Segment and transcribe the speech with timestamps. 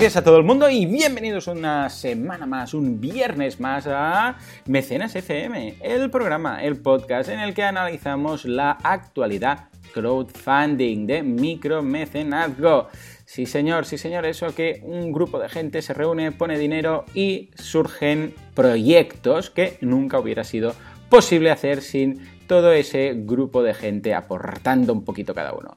[0.00, 5.14] días a todo el mundo y bienvenidos una semana más, un viernes más a Mecenas
[5.14, 12.88] FM, el programa, el podcast en el que analizamos la actualidad crowdfunding de micromecenazgo.
[13.26, 17.50] Sí señor, sí señor, eso que un grupo de gente se reúne, pone dinero y
[17.56, 20.74] surgen proyectos que nunca hubiera sido
[21.10, 25.76] posible hacer sin todo ese grupo de gente aportando un poquito cada uno.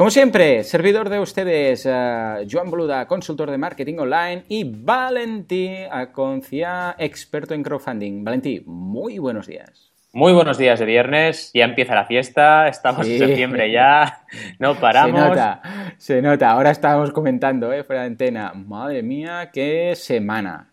[0.00, 6.96] Como siempre, servidor de ustedes, uh, Joan Boluda, consultor de marketing online y Valentí Aconcia,
[6.96, 8.24] experto en crowdfunding.
[8.24, 9.92] Valentí, muy buenos días.
[10.14, 14.24] Muy buenos días de viernes, ya empieza la fiesta, estamos en septiembre ya,
[14.58, 15.20] no paramos.
[15.20, 15.62] Se nota,
[15.98, 16.50] se nota.
[16.52, 17.84] Ahora estábamos comentando, ¿eh?
[17.84, 20.69] fuera de antena, madre mía, qué semana.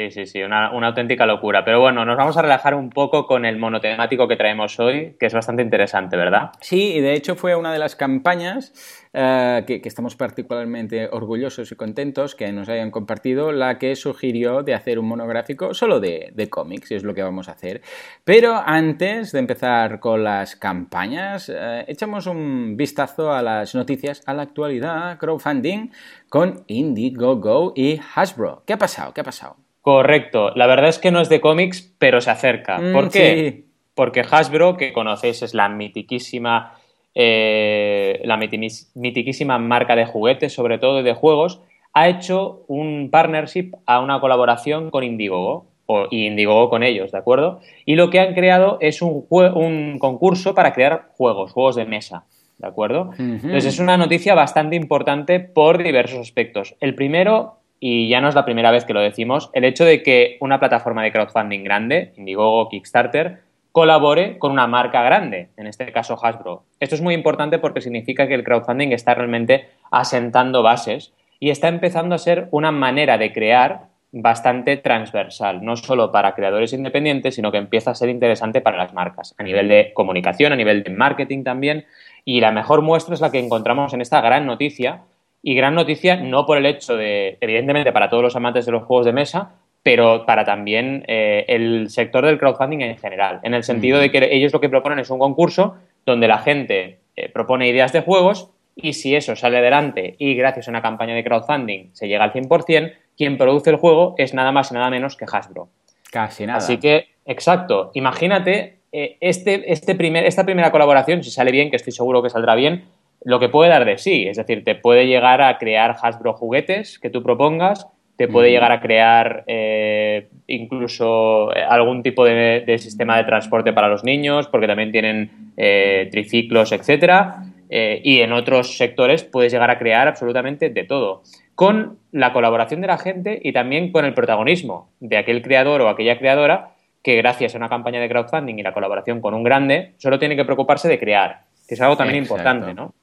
[0.00, 1.62] Sí, sí, sí, una, auténtica locura.
[1.62, 5.26] Pero bueno, nos vamos a relajar un poco con el monotemático que traemos hoy, que
[5.26, 6.52] es bastante interesante, ¿verdad?
[6.60, 8.72] Sí, y de hecho fue una de las campañas
[9.12, 14.72] eh, que, estamos particularmente orgullosos y contentos que nos hayan compartido, la que sugirió de
[14.72, 17.82] hacer un monográfico solo de, cómics, y es lo que vamos a hacer.
[18.24, 24.32] Pero antes de empezar con las campañas, eh, echamos un vistazo a las noticias, a
[24.32, 25.90] la actualidad, crowdfunding,
[26.30, 28.62] con Indiegogo y Hasbro.
[28.64, 29.12] ¿Qué ha pasado?
[29.12, 29.56] ¿Qué ha pasado?
[29.80, 30.50] Correcto.
[30.56, 32.78] La verdad es que no es de cómics, pero se acerca.
[32.78, 33.64] Mm, ¿Por qué?
[33.94, 36.74] Porque Hasbro, que conocéis, es la mitiquísima,
[37.14, 41.60] eh, la mitiquísima marca de juguetes, sobre todo y de juegos,
[41.92, 45.66] ha hecho un partnership a una colaboración con Indiegogo
[46.10, 47.60] y Indiegogo con ellos, ¿de acuerdo?
[47.84, 52.24] Y lo que han creado es un, un concurso para crear juegos, juegos de mesa.
[52.58, 53.12] ¿De acuerdo?
[53.18, 56.76] Entonces es una noticia bastante importante por diversos aspectos.
[56.80, 60.02] El primero y ya no es la primera vez que lo decimos, el hecho de
[60.02, 63.40] que una plataforma de crowdfunding grande, Indiegogo, Kickstarter,
[63.72, 66.64] colabore con una marca grande, en este caso Hasbro.
[66.78, 71.68] Esto es muy importante porque significa que el crowdfunding está realmente asentando bases y está
[71.68, 77.52] empezando a ser una manera de crear bastante transversal, no solo para creadores independientes, sino
[77.52, 80.90] que empieza a ser interesante para las marcas, a nivel de comunicación, a nivel de
[80.90, 81.86] marketing también.
[82.24, 85.02] Y la mejor muestra es la que encontramos en esta gran noticia,
[85.42, 88.84] y gran noticia, no por el hecho de, evidentemente, para todos los amantes de los
[88.84, 89.52] juegos de mesa,
[89.82, 94.28] pero para también eh, el sector del crowdfunding en general, en el sentido de que
[94.34, 98.50] ellos lo que proponen es un concurso donde la gente eh, propone ideas de juegos
[98.76, 102.32] y si eso sale adelante y gracias a una campaña de crowdfunding se llega al
[102.32, 105.68] 100%, quien produce el juego es nada más y nada menos que Hasbro.
[106.10, 106.58] Casi nada.
[106.58, 111.76] Así que, exacto, imagínate eh, este, este primer, esta primera colaboración, si sale bien, que
[111.76, 112.84] estoy seguro que saldrá bien,
[113.22, 114.26] lo que puede dar de sí.
[114.26, 117.86] Es decir, te puede llegar a crear Hasbro juguetes que tú propongas,
[118.16, 123.88] te puede llegar a crear eh, incluso eh, algún tipo de, sistema de transporte para
[123.88, 127.44] los niños, porque también tienen eh, triciclos, etcétera.
[127.70, 131.22] y en otros sectores puedes llegar a crear absolutamente de todo.
[131.54, 135.88] Con la colaboración de la gente y también con el protagonismo de aquel creador o
[135.88, 136.72] aquella creadora
[137.02, 140.36] que gracias a una campaña de crowdfunding y la colaboración con un grande, solo tiene
[140.36, 142.94] que preocuparse de crear es algo también importante, ¿no?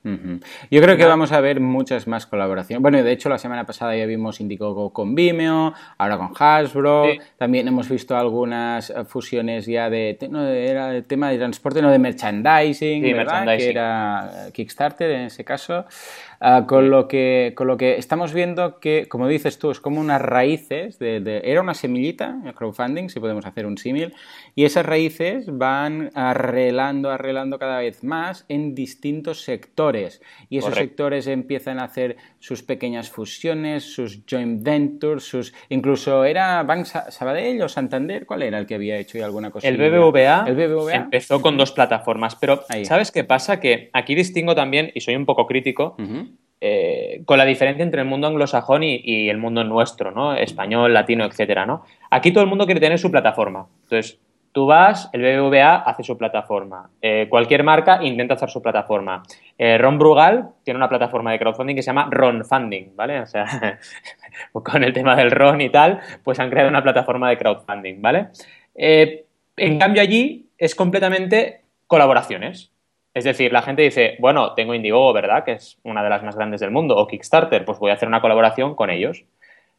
[0.69, 2.81] Yo creo que vamos a ver muchas más colaboraciones.
[2.81, 7.05] Bueno, de hecho, la semana pasada ya vimos Indiegogo con Vimeo, ahora con Hasbro,
[7.37, 11.91] también hemos visto algunas eh, fusiones ya de, no, era el tema de transporte, no
[11.91, 13.57] de merchandising, merchandising.
[13.57, 15.85] que era Kickstarter en ese caso.
[16.39, 19.99] Ah, con, lo que, con lo que estamos viendo que, como dices tú, es como
[19.99, 24.13] unas raíces, de, era una semillita, el crowdfunding, si podemos hacer un símil,
[24.53, 30.21] y esas raíces van arreglando, arreglando cada vez más en distintos sectores.
[30.49, 35.53] Y esos sectores empiezan a hacer sus pequeñas fusiones, sus joint ventures, sus...
[35.69, 39.67] Incluso era Bank Sabadell o Santander, ¿cuál era el que había hecho alguna cosa?
[39.67, 43.59] El BBVA, el BBVA empezó con dos plataformas, pero ¿sabes qué pasa?
[43.59, 45.95] Que aquí distingo también, y soy un poco crítico,
[46.59, 50.33] eh, con la diferencia entre el mundo anglosajón y, el mundo nuestro, ¿no?
[50.33, 51.83] Español, latino, etcétera, ¿no?
[52.09, 53.67] Aquí todo el mundo quiere tener su plataforma.
[53.83, 54.19] Entonces,
[54.51, 56.89] tú vas, el BBVA hace su plataforma.
[56.99, 59.21] Eh, cualquier marca intenta hacer su plataforma.
[59.55, 63.19] Eh, Ron Brugal tiene una plataforma de crowdfunding que se llama Ron Funding, ¿vale?
[63.19, 63.45] O sea,
[64.51, 68.29] con el tema del Ron y tal, pues han creado una plataforma de crowdfunding, ¿vale?
[68.79, 72.71] en cambio allí es completamente colaboraciones.
[73.17, 75.43] Es decir, la gente dice, bueno, tengo Indiegogo, ¿verdad?
[75.43, 78.07] Que es una de las más grandes del mundo, o Kickstarter, pues voy a hacer
[78.07, 79.25] una colaboración con ellos.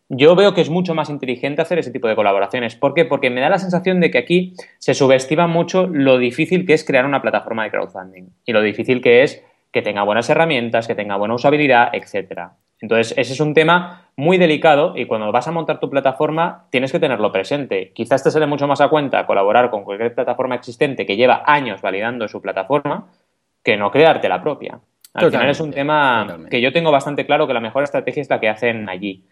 [0.08, 2.74] Yo veo que es mucho más inteligente hacer ese tipo de colaboraciones.
[2.74, 3.04] ¿Por qué?
[3.04, 6.84] Porque me da la sensación de que aquí se subestima mucho lo difícil que es
[6.84, 9.40] crear una plataforma de crowdfunding y lo difícil que es
[9.70, 12.54] que tenga buenas herramientas, que tenga buena usabilidad, etcétera.
[12.80, 16.90] Entonces, ese es un tema muy delicado y cuando vas a montar tu plataforma tienes
[16.90, 17.92] que tenerlo presente.
[17.92, 21.82] Quizás te sale mucho más a cuenta colaborar con cualquier plataforma existente que lleva años
[21.82, 23.08] validando su plataforma
[23.62, 24.80] que no crearte la propia.
[25.14, 28.30] Al final es un tema que yo tengo bastante claro que la mejor estrategia es
[28.30, 29.24] la que hacen allí.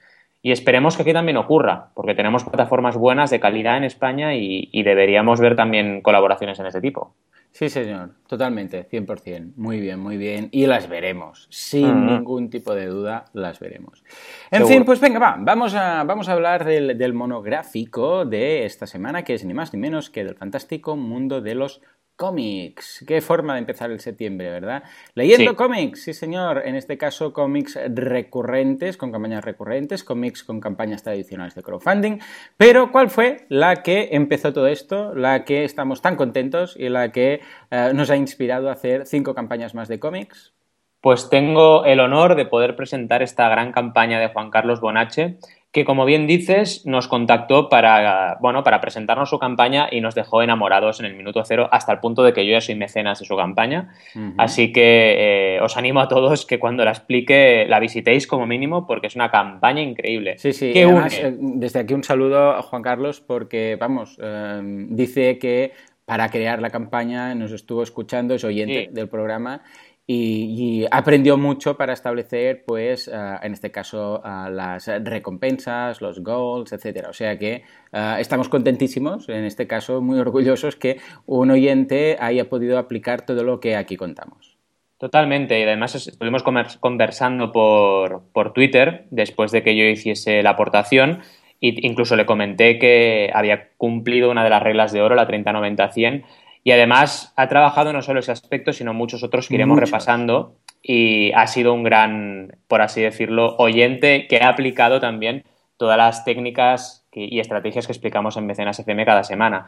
[0.42, 4.82] Y esperemos que aquí también ocurra, porque tenemos plataformas buenas de calidad en España y,
[4.84, 7.14] deberíamos ver también colaboraciones en ese tipo.
[7.50, 9.54] Sí, señor, totalmente, 100%.
[9.56, 10.48] Muy bien, muy bien.
[10.52, 14.04] Y las veremos, sin ningún tipo de duda, las veremos.
[14.50, 18.86] En fin, pues venga, va, vamos a, vamos a hablar del, del monográfico de esta
[18.86, 21.80] semana, que es ni más ni menos que del fantástico mundo de los
[22.16, 23.04] cómics.
[23.06, 24.82] Qué forma de empezar el septiembre, ¿verdad?
[25.14, 26.62] Leyendo cómics, sí señor.
[26.64, 32.18] En este caso, cómics recurrentes, con campañas recurrentes, cómics con campañas tradicionales de crowdfunding.
[32.56, 35.14] Pero, ¿cuál fue la que empezó todo esto?
[35.14, 37.40] La que estamos tan contentos y la que
[37.70, 40.54] eh, nos ha inspirado a hacer cinco campañas más de cómics.
[41.00, 45.38] Pues tengo el honor de poder presentar esta gran campaña de Juan Carlos Bonache,
[45.76, 50.42] que como bien dices, nos contactó para, bueno, para presentarnos su campaña y nos dejó
[50.42, 53.26] enamorados en el minuto cero hasta el punto de que yo ya soy mecenas de
[53.26, 53.92] su campaña.
[54.38, 58.86] Así que eh, os animo a todos que cuando la explique la visitéis como mínimo
[58.86, 60.38] porque es una campaña increíble.
[60.38, 65.38] Sí, sí, además, eh, desde aquí un saludo a Juan Carlos porque, vamos, eh, dice
[65.38, 65.72] que
[66.06, 69.60] para crear la campaña nos estuvo escuchando, es oyente del programa
[70.08, 76.72] y, aprendió mucho para establecer, pues, ah, en este caso, ah, las recompensas, los goals,
[76.72, 77.10] etcétera.
[77.10, 82.48] O sea que ah, estamos contentísimos, en este caso, muy orgullosos que un oyente haya
[82.48, 84.56] podido aplicar todo lo que aquí contamos.
[84.98, 86.42] Totalmente, y además estuvimos
[86.80, 91.20] conversando por, por Twitter después de que yo hiciese la aportación
[91.60, 96.24] e incluso le comenté que había cumplido una de las reglas de oro, la 30-90-100,
[96.66, 100.56] y además ha trabajado no solo ese aspecto, sino muchos otros que iremos repasando.
[100.82, 105.44] Y ha sido un gran, por así decirlo, oyente que ha aplicado también
[105.76, 109.66] todas las técnicas y estrategias que explicamos en Mecenas FM cada semana.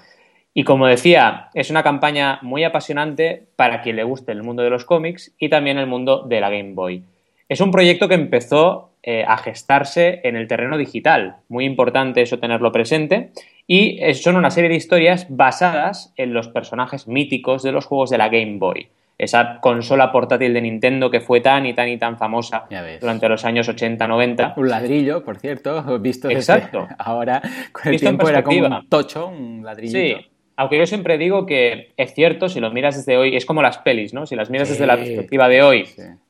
[0.53, 4.71] Y como decía, es una campaña muy apasionante para quien le guste el mundo de
[4.71, 7.05] los cómics y también el mundo de la Game Boy.
[7.49, 12.41] Es un proyecto que empezó eh, a gestarse en el terreno digital, muy importante eso
[12.41, 13.31] tenerlo presente,
[13.71, 18.17] y son una serie de historias basadas en los personajes míticos de los juegos de
[18.17, 18.89] la Game Boy.
[19.19, 22.65] Esa consola portátil de Nintendo que fue tan y tan y tan famosa
[23.01, 24.55] durante los años 80-90.
[24.57, 26.89] Un ladrillo, por cierto, visto Exacto.
[26.99, 29.93] ahora con el tiempo era como un tocho, un ladrillo.
[29.93, 30.15] Sí,
[30.57, 33.79] aunque yo siempre digo que es cierto, si lo miras desde hoy, es como las
[33.79, 34.25] pelis, ¿no?
[34.25, 35.85] Si las miras desde la perspectiva de hoy,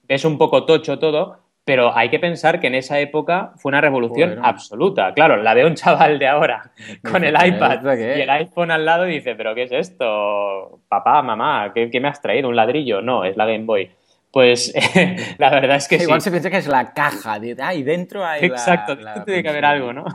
[0.08, 1.38] es un poco tocho todo,
[1.68, 5.12] pero hay que pensar que en esa época fue una revolución absoluta.
[5.12, 6.70] Claro, la ve un chaval de ahora
[7.12, 10.80] con el iPad y el iPhone al lado y dice, pero ¿qué es esto?
[10.88, 12.48] Papá, mamá, ¿qué, me has traído?
[12.48, 13.02] ¿Un ladrillo?
[13.02, 13.90] No, es la Game Boy.
[14.32, 14.72] Pues
[15.38, 18.24] la verdad es que Igual se piensa que es la caja, de, ah, y dentro
[18.24, 20.06] hay Exacto, tiene que haber algo, ¿no?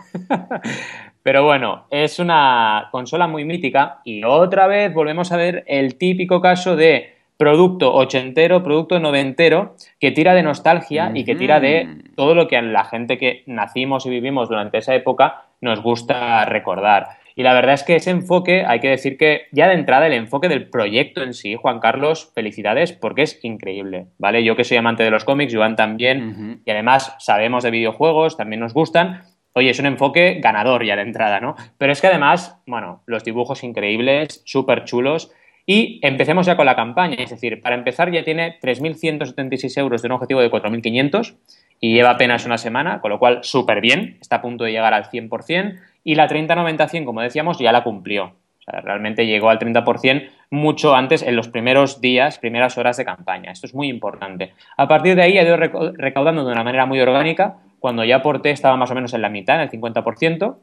[1.21, 6.41] Pero bueno, es una consola muy mítica y otra vez volvemos a ver el típico
[6.41, 12.35] caso de producto ochentero, producto noventero, que tira de nostalgia y que tira de todo
[12.35, 17.07] lo que a la gente que nacimos y vivimos durante esa época nos gusta recordar.
[17.35, 20.13] Y la verdad es que ese enfoque, hay que decir que ya de entrada el
[20.13, 24.43] enfoque del proyecto en sí, Juan Carlos, felicidades porque es increíble, ¿vale?
[24.43, 28.59] Yo que soy amante de los cómics, Joan también, y además sabemos de videojuegos, también
[28.59, 29.23] nos gustan.
[29.55, 31.55] Oye, es un enfoque ganador ya de entrada, ¿no?
[31.77, 35.31] Pero es que además, bueno, los dibujos increíbles, súper chulos,
[35.65, 40.07] y empecemos ya con la campaña, es decir, para empezar ya tiene 3.176 euros de
[40.07, 41.35] un objetivo de 4.500
[41.79, 44.93] y lleva apenas una semana, con lo cual súper bien, está a punto de llegar
[44.93, 48.35] al 100% y la 30-90-100, como decíamos, ya la cumplió.
[48.65, 53.03] O sea, realmente llegó al 30% mucho antes, en los primeros días, primeras horas de
[53.03, 53.51] campaña.
[53.51, 54.53] Esto es muy importante.
[54.77, 57.57] A partir de ahí ha ido recaudando de una manera muy orgánica.
[57.79, 60.55] Cuando ya aporté estaba más o menos en la mitad, en el 50%,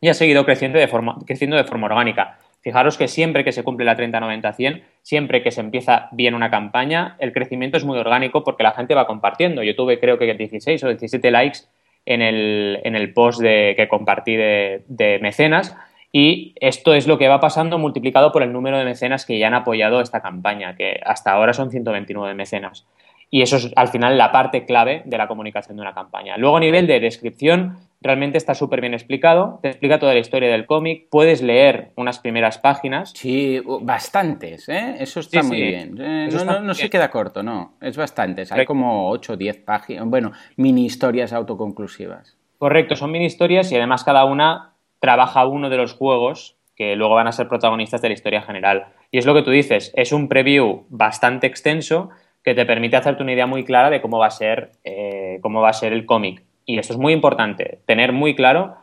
[0.00, 2.38] y ha seguido creciendo de forma, creciendo de forma orgánica.
[2.62, 7.16] Fijaros que siempre que se cumple la 30-90-100, siempre que se empieza bien una campaña,
[7.18, 9.62] el crecimiento es muy orgánico porque la gente va compartiendo.
[9.62, 11.60] Yo tuve creo que 16 o 17 likes
[12.04, 15.76] en el, en el post de, que compartí de, de mecenas
[16.12, 19.46] y esto es lo que va pasando multiplicado por el número de mecenas que ya
[19.46, 22.86] han apoyado esta campaña, que hasta ahora son 129 mecenas.
[23.30, 26.36] Y eso es al final la parte clave de la comunicación de una campaña.
[26.36, 30.50] Luego a nivel de descripción, realmente está súper bien explicado, te explica toda la historia
[30.50, 33.12] del cómic, puedes leer unas primeras páginas.
[33.14, 34.96] Sí, bastantes, ¿eh?
[34.98, 35.96] Eso está muy bien.
[36.00, 36.28] Eh,
[36.62, 38.52] no, se queda corto, no, es bastantes.
[38.52, 42.36] Hay como 8 o 10 páginas, bueno, mini historias autoconclusivas.
[42.58, 47.14] Correcto, son mini historias y además cada una trabaja uno de los juegos que luego
[47.14, 48.86] van a ser protagonistas de la historia general.
[49.10, 52.10] Y es lo que tú dices, es un preview bastante extenso
[52.42, 55.60] que te permite hacerte una idea muy clara de cómo va a ser, eh, cómo
[55.60, 56.42] va a ser el cómic.
[56.70, 58.76] Y esto es muy importante, tener muy claro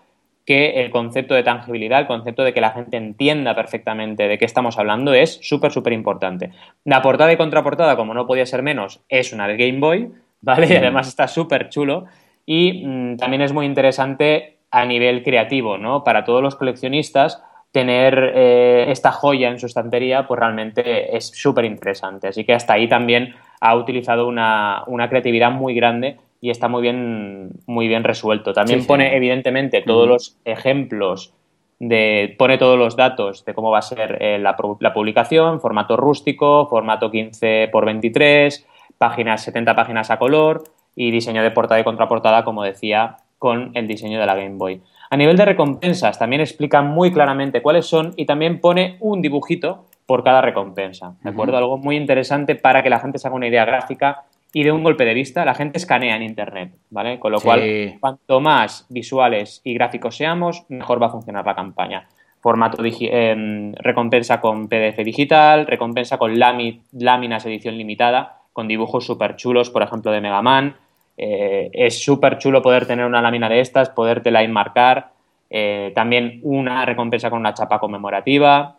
[0.45, 4.45] que el concepto de tangibilidad, el concepto de que la gente entienda perfectamente de qué
[4.45, 6.51] estamos hablando es súper, súper importante.
[6.85, 10.67] La portada y contraportada, como no podía ser menos, es una de Game Boy, ¿vale?
[10.69, 12.05] Y además está súper chulo.
[12.45, 16.03] y mm, también es muy interesante a nivel creativo, ¿no?
[16.03, 17.41] Para todos los coleccionistas
[17.71, 22.27] tener eh, esta joya en su estantería, pues realmente es súper interesante.
[22.27, 27.51] Así que hasta ahí también ha utilizado una, creatividad muy grande y está muy bien,
[27.65, 28.53] muy bien resuelto.
[28.53, 31.33] También pone, evidentemente, todos los ejemplos
[31.79, 35.97] de, pone todos los datos de cómo va a ser eh, la, la, publicación, formato
[35.97, 38.67] rústico, formato 15 x 23,
[38.97, 40.63] páginas, 70 páginas a color
[40.95, 44.81] y diseño de portada y contraportada, como decía, con el diseño de la Game Boy.
[45.09, 49.85] A nivel de recompensas, también explica muy claramente cuáles son y también pone un dibujito
[50.05, 51.15] por cada recompensa.
[51.21, 51.57] ¿De acuerdo?
[51.57, 54.23] Algo muy interesante para que la gente se haga una idea gráfica
[54.53, 57.19] y de un golpe de vista, la gente escanea en Internet, ¿vale?
[57.19, 62.07] Con lo cual, cuanto más visuales y gráficos seamos, mejor va a funcionar la campaña.
[62.39, 69.69] Formato eh, recompensa con PDF digital, recompensa con láminas edición limitada, con dibujos súper chulos,
[69.69, 70.75] por ejemplo, de Mega Man,
[71.17, 75.09] eh, es súper chulo poder tener una lámina de estas, podértela enmarcar.
[75.49, 78.77] Eh, también una recompensa con una chapa conmemorativa.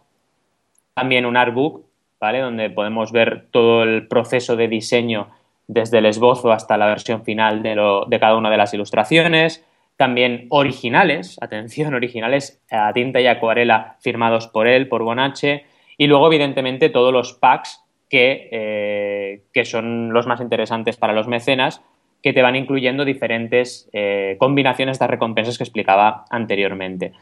[0.95, 1.85] También un artbook,
[2.21, 2.41] ¿vale?
[2.41, 5.29] Donde podemos ver todo el proceso de diseño
[5.69, 9.65] desde el esbozo hasta la versión final de, de cada una de las ilustraciones.
[9.97, 15.65] También originales, atención, originales a tinta y acuarela firmados por él, por Bonache.
[15.97, 21.29] Y luego, evidentemente, todos los packs que, eh, que son los más interesantes para los
[21.29, 21.83] mecenas,
[22.23, 27.13] que te van incluyendo diferentes eh, combinaciones de recompensas que explicaba anteriormente.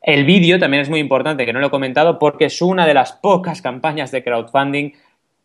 [0.00, 2.94] El vídeo también es muy importante, que no lo he comentado, porque es una de
[2.94, 4.92] las pocas campañas de crowdfunding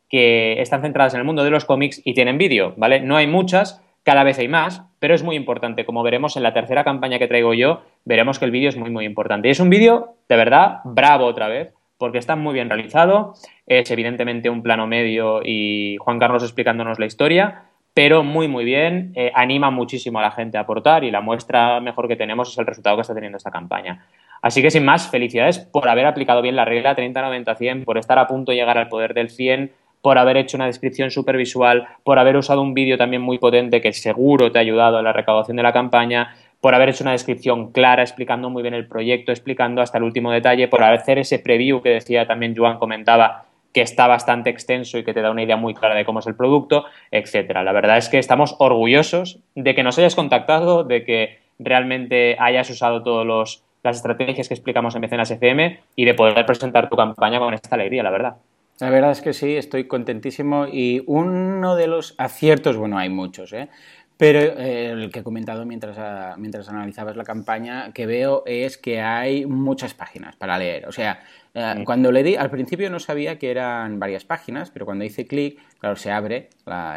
[0.10, 3.00] que están centradas en el mundo de los cómics y tienen vídeo, ¿vale?
[3.02, 5.86] No hay muchas, cada vez hay más, pero es muy importante.
[5.86, 8.90] Como veremos en la tercera campaña que traigo yo, veremos que el vídeo es muy,
[8.90, 9.48] muy importante.
[9.48, 13.34] Y es un vídeo, de verdad, bravo otra vez, porque está muy bien realizado,
[13.68, 17.64] es evidentemente un plano medio y Juan Carlos explicándonos la historia,
[17.94, 21.82] pero muy muy bien, eh, anima muchísimo a la gente a aportar y la muestra
[21.82, 24.06] mejor que tenemos es el resultado que está teniendo esta campaña.
[24.42, 28.28] Así que sin más, felicidades por haber aplicado bien la regla 30-90-100, por estar a
[28.28, 32.20] punto de llegar al poder del 100, por haber hecho una descripción súper visual, por
[32.20, 35.58] haber usado un vídeo también muy potente que seguro te ha ayudado en la recaudación
[35.58, 39.82] de la campaña, por haber hecho una descripción clara, explicando muy bien el proyecto, explicando
[39.82, 44.08] hasta el último detalle, por hacer ese preview que decía también Joan comentaba que está
[44.08, 46.86] bastante extenso y que te da una idea muy clara de cómo es el producto,
[47.12, 47.64] etcétera.
[47.64, 52.70] La verdad es que estamos orgullosos de que nos hayas contactado, de que realmente hayas
[52.70, 57.40] usado todas las estrategias que explicamos en Mecenas FM y de poder presentar tu campaña
[57.40, 58.36] con esta alegría, la verdad.
[58.80, 63.52] La verdad es que sí, estoy contentísimo y uno de los aciertos, bueno, hay muchos,
[63.52, 63.68] ¿eh?
[64.16, 68.78] Pero eh, el que he comentado mientras, ah, mientras analizabas la campaña, que veo es
[68.78, 70.88] que hay muchas páginas para leer.
[70.88, 71.22] O sea,
[71.54, 75.26] eh, cuando le di, al principio no sabía que eran varias páginas, pero cuando hice
[75.26, 76.50] clic, claro, se abre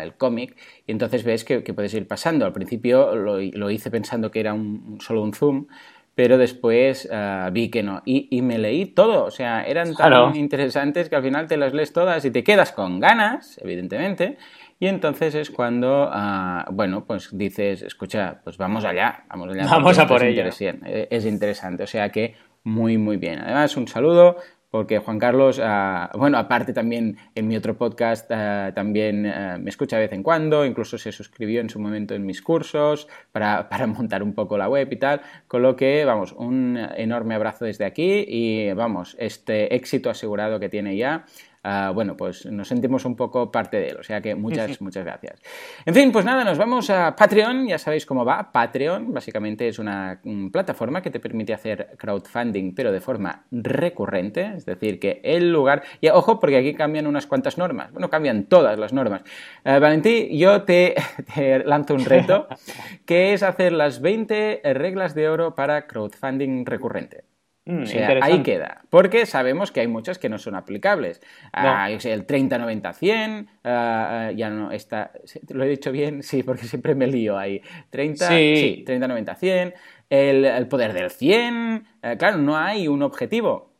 [0.03, 2.45] el cómic y entonces ves que, puedes ir pasando.
[2.45, 5.67] Al principio lo, hice pensando que era un, solo un zoom,
[6.15, 8.03] pero después ah, vi que no.
[8.05, 11.93] Y, me leí todo, o sea, eran tan interesantes que al final te las lees
[11.93, 14.37] todas y te quedas con ganas, evidentemente,
[14.79, 19.67] y entonces es cuando, ah, bueno, pues dices, escucha, pues vamos allá, vamos allá.
[19.67, 20.45] Vamos a por ello.
[20.61, 23.39] Eh, es interesante, o sea que muy, muy bien.
[23.39, 24.37] Además, un saludo
[24.73, 29.23] porque Juan Carlos, ah, bueno, aparte también en mi otro podcast ah, también
[29.63, 33.07] me escucha de vez en cuando, incluso se suscribió en su momento en mis cursos
[33.33, 37.35] para, para, montar un poco la web y tal, con lo que, vamos, un enorme
[37.35, 41.27] abrazo desde aquí y, vamos, este éxito asegurado que tiene ya
[41.65, 43.97] Ah, bueno, pues nos sentimos un poco parte de él.
[43.99, 45.41] O sea que muchas, muchas gracias.
[45.87, 47.69] En fin, pues nada, nos vamos a Patreon.
[47.69, 48.51] Ya sabéis cómo va.
[48.51, 50.21] Patreon básicamente es una
[50.53, 54.55] plataforma que te permite hacer crowdfunding, pero de forma recurrente.
[54.57, 55.85] Es decir, que el lugar.
[56.01, 57.93] Y ojo, porque aquí cambian unas cuantas normas.
[57.93, 59.23] Bueno, cambian todas las normas.
[59.65, 60.97] Uh, Valentín, yo te,
[61.35, 62.49] te lanzo un reto,
[63.07, 67.32] que es hacer las 20 reglas de oro para crowdfunding recurrente.
[67.65, 67.85] Mm,
[68.23, 68.83] ahí queda.
[68.91, 71.21] Porque sabemos que hay muchas que no son aplicables.
[71.53, 75.13] Ah, el 30-90-100, ya no está.
[75.49, 76.23] ¿Lo he dicho bien?
[76.33, 77.61] Sí, porque siempre me lío ahí.
[77.91, 79.75] 30, sí, 30-90-100.
[80.09, 81.87] El, el, poder del 100.
[82.03, 83.72] Eh, claro, no hay un objetivo.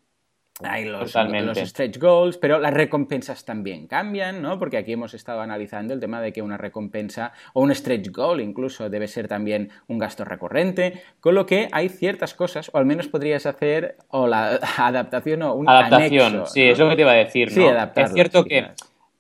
[0.65, 4.59] Hay los, los, stretch goals, pero las recompensas también cambian, ¿no?
[4.59, 8.41] Porque aquí hemos estado analizando el tema de que una recompensa o un stretch goal
[8.41, 12.87] incluso debe ser también un gasto recurrente, con lo que hay ciertas cosas, o al
[12.87, 17.13] menos podrías hacer o la adaptación o un Adaptación, sí, es lo que te iba
[17.13, 17.55] a decir, ¿no?
[17.55, 18.69] Sí, es cierto que,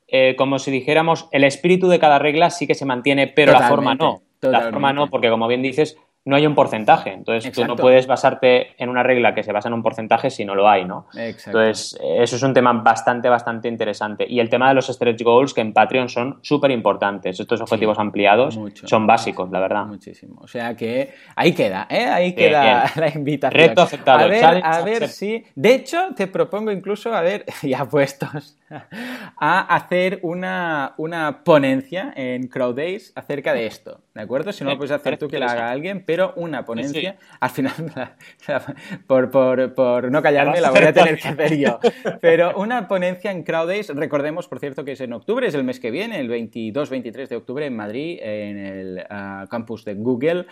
[0.09, 3.69] eh, como si dijéramos, el espíritu de cada regla sí que se mantiene, pero la
[3.69, 4.23] forma no.
[4.41, 7.13] La forma no, porque como bien dices, no hay un porcentaje.
[7.13, 10.45] Entonces, tú no puedes basarte en una regla que se basa en un porcentaje si
[10.45, 11.07] no lo hay, ¿no?
[11.15, 14.27] Entonces, eso es un tema bastante, bastante interesante.
[14.29, 17.39] Y el tema de los stretch goals, que en Patreon son súper importantes.
[17.41, 19.87] Estos objetivos ampliados son básicos, la verdad.
[19.87, 20.41] Muchísimo.
[20.41, 22.05] O sea que ahí queda, ¿eh?
[22.05, 23.61] Ahí queda la invitación.
[23.61, 24.21] Reto aceptado.
[24.21, 25.45] A ver, a ver si...
[25.55, 28.59] De hecho, te propongo incluso, a ver, ya puestos,
[29.39, 34.53] a hacer una, una ponencia en Crowd Days acerca de esto, ¿de acuerdo?
[34.53, 37.73] Si no lo puedes hacer tú, que la haga alguien, pero una ponencia, al final,
[39.07, 41.79] por, por, por, no callarme, la voy a tener que hacer yo.
[42.21, 45.65] Pero una ponencia en Crowd Days, recordemos, por cierto, que es en octubre, es el
[45.65, 50.47] mes que viene, el 22-23 de octubre en Madrid, en el ah, campus de Google.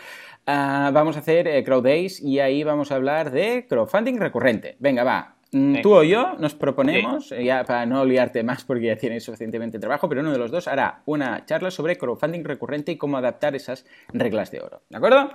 [0.47, 4.77] Ah, vamos a hacer eh, Days y ahí vamos a hablar de crowdfunding recurrente.
[4.81, 8.87] Venga, va, Mm, tú o yo nos proponemos, eh, ya para no liarte más porque
[8.87, 12.93] ya tienes suficientemente trabajo, pero uno de los dos hará una charla sobre crowdfunding recurrente
[12.93, 14.83] y cómo adaptar esas reglas de oro.
[14.89, 15.31] ¿De acuerdo?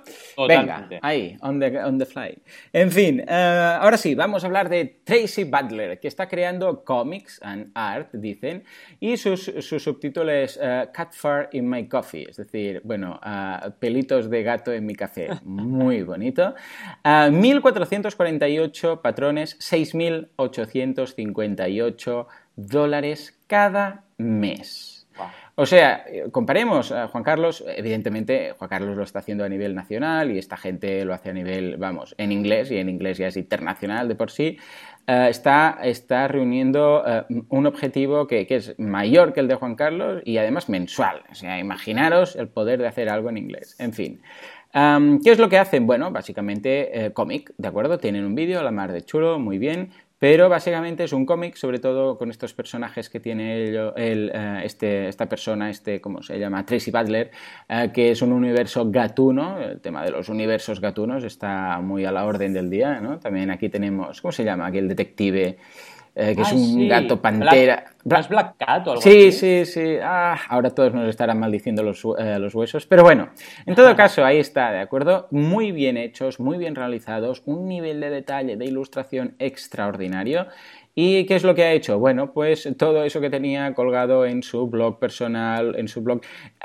[0.48, 2.38] Venga, ahí, on the, on the fly.
[2.72, 7.42] En fin, eh, ahora sí, vamos a hablar de Tracy Butler, que está creando comics
[7.44, 8.64] and art, dicen,
[9.02, 13.20] y sus, su subtítulo es uh, Cat Fur in My Coffee, es decir, bueno,
[13.80, 15.28] pelitos de gato en mi café.
[15.44, 16.56] Muy bonito.
[17.04, 20.05] 1448 patrones, 6000
[20.38, 24.96] 1.858 dólares cada mes.
[25.58, 30.30] O sea, comparemos a Juan Carlos, evidentemente Juan Carlos lo está haciendo a nivel nacional
[30.32, 33.38] y esta gente lo hace a nivel, vamos, en inglés y en inglés ya es
[33.38, 34.58] internacional de por sí,
[35.08, 40.22] eh, está, está, reuniendo eh, un objetivo que, es mayor que el de Juan Carlos
[40.26, 41.24] y además mensual.
[41.32, 43.76] O sea, imaginaros el poder de hacer algo en inglés.
[43.80, 44.22] En fin.
[44.76, 45.88] ¿Qué es lo que hacen?
[45.88, 47.98] Bueno, básicamente eh, cómic, ¿de acuerdo?
[47.98, 51.80] Tienen un vídeo, la mar de chulo, muy bien, pero básicamente es un cómic, sobre
[51.80, 56.66] todo con estos personajes que tiene el, eh, este, esta persona, este, ¿cómo se llama?
[56.66, 57.32] Tracy Butler,
[57.70, 59.62] eh, que es un universo gatuno.
[59.62, 63.18] El tema de los universos gatunos está muy a la orden del día, ¿no?
[63.18, 64.66] También aquí tenemos, ¿cómo se llama?
[64.66, 65.58] Aquí el detective
[66.18, 67.92] eh, que es un gato pantera.
[68.06, 72.06] Black, Black Cat o algo sí, Sí, sí, ah, ahora todos nos estarán maldiciendo los,
[72.18, 72.86] eh, los, huesos.
[72.86, 73.30] Pero bueno,
[73.66, 75.28] en todo caso, ahí está, ¿de acuerdo?
[75.32, 80.48] Muy bien hechos, muy bien realizados, un nivel de detalle, de ilustración extraordinario.
[80.98, 82.00] ¿Y qué es lo que ha hecho?
[82.00, 86.22] Bueno, pues todo eso que tenía colgado en su blog personal, en su blog.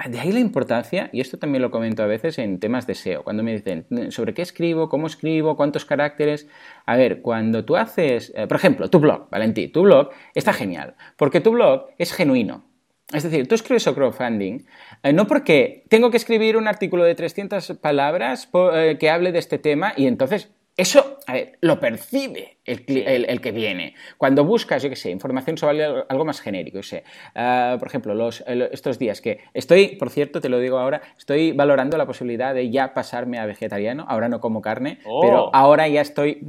[0.09, 3.25] De ahí la importancia, y esto también lo comento a veces en temas de SEO,
[3.25, 6.47] cuando me dicen sobre qué escribo, cómo escribo, cuántos caracteres.
[6.87, 10.95] A ver, cuando tú haces, eh, por ejemplo, tu blog, Valentí, tu blog está genial,
[11.17, 12.71] porque tu blog es genuino.
[13.13, 14.65] Es decir, tú escribes sobre crowdfunding
[15.03, 19.41] eh, no porque tengo que escribir un artículo de 300 palabras eh, que hable de
[19.41, 23.95] este tema y entonces eso, a ver, lo percibe el, que viene.
[24.19, 28.45] Cuando buscas, yo qué sé, información sobre algo más genérico, sé, ah, por ejemplo, los,
[28.47, 32.71] estos días que estoy, por cierto, te lo digo ahora, estoy valorando la posibilidad de
[32.71, 35.21] ya pasarme a vegetariano, ahora no como carne, oh.
[35.21, 36.41] pero ahora ya estoy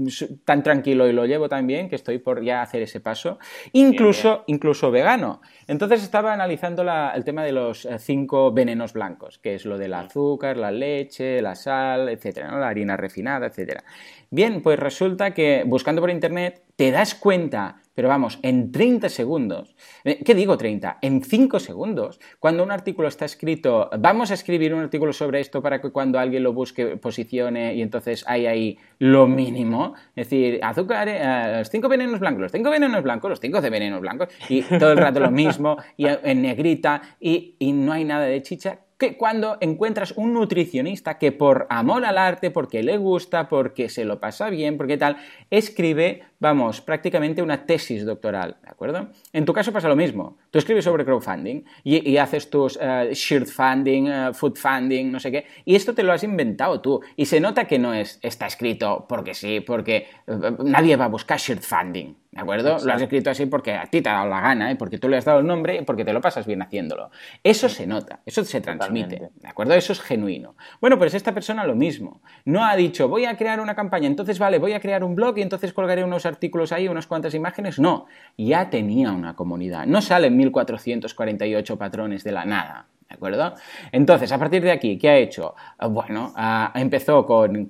[0.45, 3.39] tan tranquilo y lo llevo tan bien que estoy por ya hacer ese paso,
[3.71, 5.41] incluso, incluso vegano.
[5.67, 9.93] Entonces estaba analizando el tema de los eh, cinco venenos blancos, que es lo del
[9.93, 13.83] azúcar, la leche, la sal, etcétera, la harina refinada, etcétera.
[14.33, 19.75] Bien, pues resulta que buscando por internet te das cuenta, pero vamos, en 30 segundos,
[20.03, 20.97] eh, ¿qué digo 30?
[21.01, 25.61] En 5 segundos, cuando un artículo está escrito, vamos a escribir un artículo sobre esto
[25.61, 30.59] para que cuando alguien lo busque posicione y entonces hay ahí lo mínimo, es decir,
[30.63, 34.29] azúcar, eh, los 5 venenos blancos, los 5 venenos blancos, los 5 de venenos blancos,
[34.49, 38.41] y todo el rato lo mismo, y en negrita, y, y no hay nada de
[38.41, 43.89] chicha, que cuando encuentras un nutricionista que por amor al arte, porque le gusta, porque
[43.89, 45.17] se lo pasa bien, porque tal,
[45.49, 49.09] escribe, vamos, prácticamente una tesis doctoral, ¿de acuerdo?
[49.33, 50.37] En tu caso pasa lo mismo.
[50.51, 55.31] Tú escribes sobre crowdfunding y, haces tus uh, shirt funding, uh, food funding, no sé
[55.31, 57.01] qué, y esto te lo has inventado tú.
[57.15, 61.09] Y se nota que no es, está escrito porque sí, porque uh, nadie va a
[61.09, 62.20] buscar shirt funding.
[62.31, 62.77] ¿De acuerdo?
[62.85, 64.77] Lo has escrito así porque a ti te ha dado la gana, ¿eh?
[64.77, 67.11] porque tú le has dado el nombre y porque te lo pasas bien haciéndolo.
[67.43, 69.73] Eso se nota, eso se transmite, ¿de acuerdo?
[69.73, 70.55] Eso es genuino.
[70.79, 72.21] Bueno, pues esta persona lo mismo.
[72.45, 75.37] No ha dicho, voy a crear una campaña, entonces vale, voy a crear un blog
[75.39, 77.79] y entonces colgaré unos artículos ahí, unas cuantas imágenes.
[77.79, 78.05] No,
[78.37, 79.85] ya tenía una comunidad.
[79.85, 82.87] No salen 1448 patrones de la nada.
[83.11, 83.55] ¿De acuerdo?
[83.91, 85.53] Entonces, a partir de aquí, ¿qué ha hecho?
[85.77, 87.67] Ah, bueno, ah, empezó con,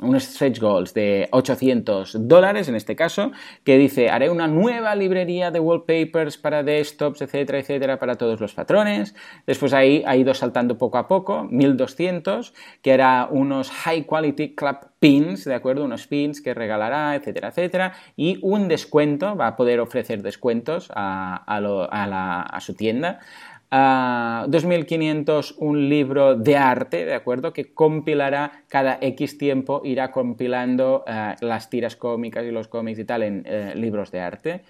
[0.00, 3.32] unos stretch goals de 800 dólares, en este caso,
[3.64, 8.54] que dice, haré una nueva librería de wallpapers para desktops, etcétera, etcétera, para todos los
[8.54, 9.16] patrones.
[9.48, 14.76] Después ahí ha ido saltando poco a poco, 1200, que era unos high quality club
[15.00, 15.84] pins, ¿de acuerdo?
[15.84, 17.94] Unos pins que regalará, etcétera, etcétera.
[18.14, 23.18] Y un descuento, va a poder ofrecer descuentos a, a su tienda
[23.72, 27.54] 2.500 un libro de arte, ¿de acuerdo?
[27.54, 33.04] Que compilará cada X tiempo, irá compilando eh, las tiras cómicas y los cómics y
[33.04, 34.62] tal en eh, libros de arte.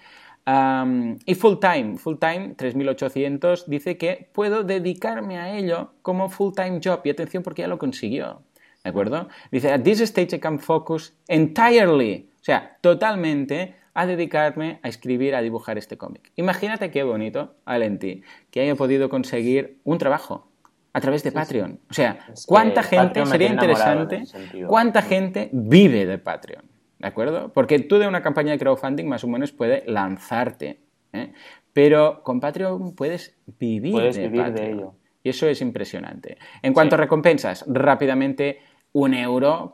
[1.25, 6.79] y full time, full time 3800 dice que puedo dedicarme a ello como full time
[6.83, 8.41] job y atención porque ya lo consiguió,
[8.83, 9.27] ¿de acuerdo?
[9.51, 15.35] Dice, at this stage I can focus entirely, o sea, totalmente a dedicarme a escribir,
[15.35, 16.31] a dibujar este cómic.
[16.35, 20.51] Imagínate qué bonito, Alenti, que haya podido conseguir un trabajo
[20.93, 21.79] a través de Patreon.
[21.89, 24.23] O sea, ¿cuánta gente, sería interesante,
[24.67, 26.65] cuánta gente vive de Patreon?
[26.99, 27.51] ¿De acuerdo?
[27.51, 30.79] Porque tú de una campaña de crowdfunding más o menos puedes lanzarte,
[31.11, 31.33] ¿eh?
[31.73, 34.57] pero con Patreon puedes vivir, de, Patreon.
[34.57, 34.95] ello.
[35.23, 36.37] Y eso es impresionante.
[36.61, 38.59] En cuanto a recompensas, rápidamente
[38.93, 39.71] un euro,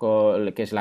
[0.55, 0.71] que es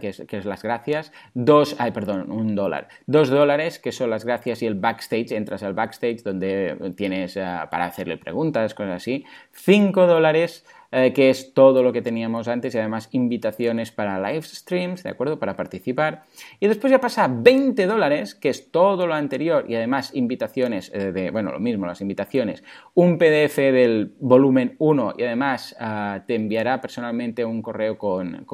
[0.00, 4.62] que es, las gracias, dos, ay, perdón, un dólar, dos dólares, que son las gracias
[4.62, 10.06] y el backstage, entras al backstage donde tienes eh, para hacerle preguntas, cosas así, cinco
[10.06, 15.02] dólares eh, que es todo lo que teníamos antes y además invitaciones para live streams,
[15.02, 15.38] ¿de acuerdo?
[15.38, 16.24] Para participar.
[16.60, 20.92] Y después ya pasa a 20 dólares, que es todo lo anterior y además invitaciones
[20.94, 26.24] eh, de, bueno, lo mismo, las invitaciones, un PDF del volumen 1 y además ah,
[26.26, 28.44] te enviará personalmente un correo con,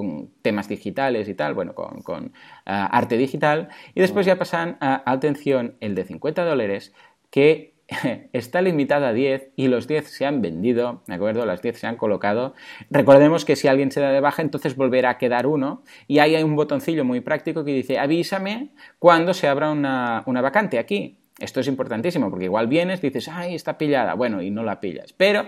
[0.40, 2.33] temas digitales y tal, bueno, con,
[2.66, 3.68] ah, arte digital.
[3.94, 6.94] Y después ya pasan a, atención, el de 50 dólares,
[7.31, 7.78] que
[8.33, 11.46] está limitado a 10 y los 10 se han vendido, ¿de acuerdo?
[11.46, 12.55] Las 10 se han colocado.
[12.90, 16.35] Recordemos que si alguien se da de baja, entonces volverá a quedar uno y ahí
[16.35, 21.18] hay un botoncillo muy práctico que dice avísame cuando se abra una, una vacante aquí.
[21.38, 25.12] Esto es importantísimo porque igual vienes, dices, ay, está pillada, bueno, y no la pillas.
[25.12, 25.46] Pero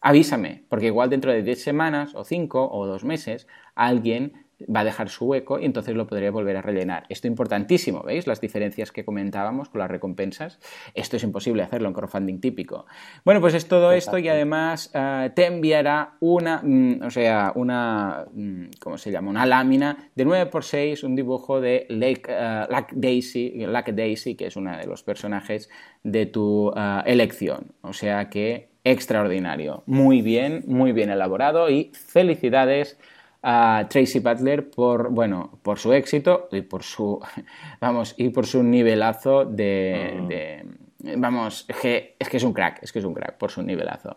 [0.00, 4.84] avísame, porque igual dentro de 10 semanas o 5 o 2 meses alguien va a
[4.84, 7.04] dejar su hueco y entonces lo podría volver a rellenar.
[7.08, 8.26] Esto es importantísimo, ¿veis?
[8.26, 10.58] Las diferencias que comentábamos con las recompensas.
[10.94, 12.86] Esto es imposible hacerlo en crowdfunding típico.
[13.24, 18.26] Bueno, pues es todo esto y además eh, te enviará una, mm, o sea, una,
[18.32, 19.30] mm, ¿cómo se llama?
[19.30, 24.86] Una lámina de 9x6, un dibujo de Lake, uh, Daisy, Daisy, que es una de
[24.86, 25.70] los personajes
[26.02, 27.72] de tu eh, elección.
[27.82, 29.82] O sea que extraordinario.
[29.86, 32.98] Muy bien, muy bien elaborado y felicidades
[33.42, 37.20] a Tracy Butler por, bueno, por su éxito y por su,
[37.80, 40.64] vamos, y por su nivelazo de,
[41.02, 41.20] mm.
[41.20, 43.62] vamos, es que, es que es un crack, es que es un crack por su
[43.62, 44.16] nivelazo.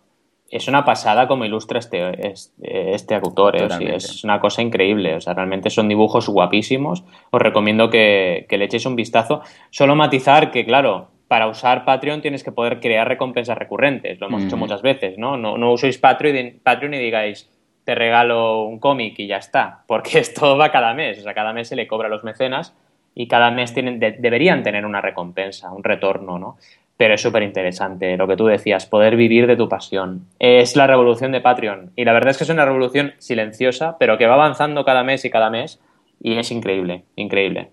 [0.49, 3.95] Es una pasada como ilustra este, este, este autor, ¿eh?
[3.95, 8.85] es una cosa increíble, o sea, realmente son dibujos guapísimos, os recomiendo que, le echéis
[8.85, 9.43] un vistazo.
[9.69, 14.43] Solo matizar que, claro, para usar Patreon tienes que poder crear recompensas recurrentes, lo hemos
[14.43, 15.37] hecho muchas veces, ¿no?
[15.37, 17.49] No, no uséis Patreon, Patreon y digáis,
[17.83, 21.53] te regalo un cómic y ya está, porque esto va cada mes, o sea, cada
[21.53, 22.75] mes se le cobra a los mecenas
[23.13, 26.57] y cada mes tienen, deberían tener una recompensa, un retorno, ¿no?
[26.95, 30.27] Pero es súper interesante lo que tú decías, poder vivir de tu pasión.
[30.37, 34.17] Es la revolución de Patreon y la verdad es que es una revolución silenciosa, pero
[34.17, 35.81] que va avanzando cada mes y cada mes
[36.21, 37.71] y es increíble, increíble.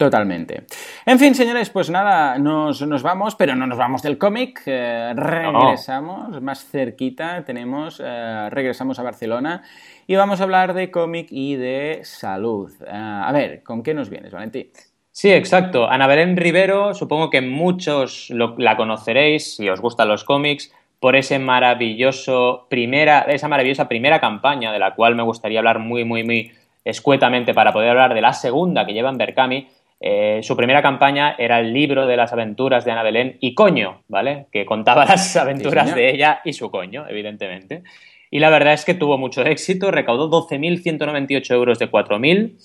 [0.00, 0.62] Totalmente.
[1.04, 4.62] En fin, señores, pues nada, nos, vamos, pero no nos vamos del cómic.
[4.64, 9.62] Eh, regresamos, más cerquita tenemos, eh, regresamos a Barcelona
[10.06, 12.72] y vamos a hablar de cómic y de salud.
[12.80, 14.70] Eh, a ver, ¿con qué nos vienes, Valentín?
[15.12, 15.86] Sí, exacto.
[15.86, 21.38] Ana Belén Rivero, supongo que muchos la conoceréis si os gustan los cómics por ese
[21.38, 26.52] maravilloso primera, esa maravillosa primera campaña de la cual me gustaría hablar muy, muy, muy
[26.86, 29.68] escuetamente para poder hablar de la segunda que lleva en Berkami
[30.00, 34.02] eh, su primera campaña era el libro de las aventuras de Ana Belén y Coño,
[34.08, 34.46] ¿vale?
[34.50, 37.82] Que contaba las aventuras de ella y su coño, evidentemente.
[38.30, 42.56] Y la verdad es que tuvo mucho éxito, recaudó 12.198 euros de 4.000.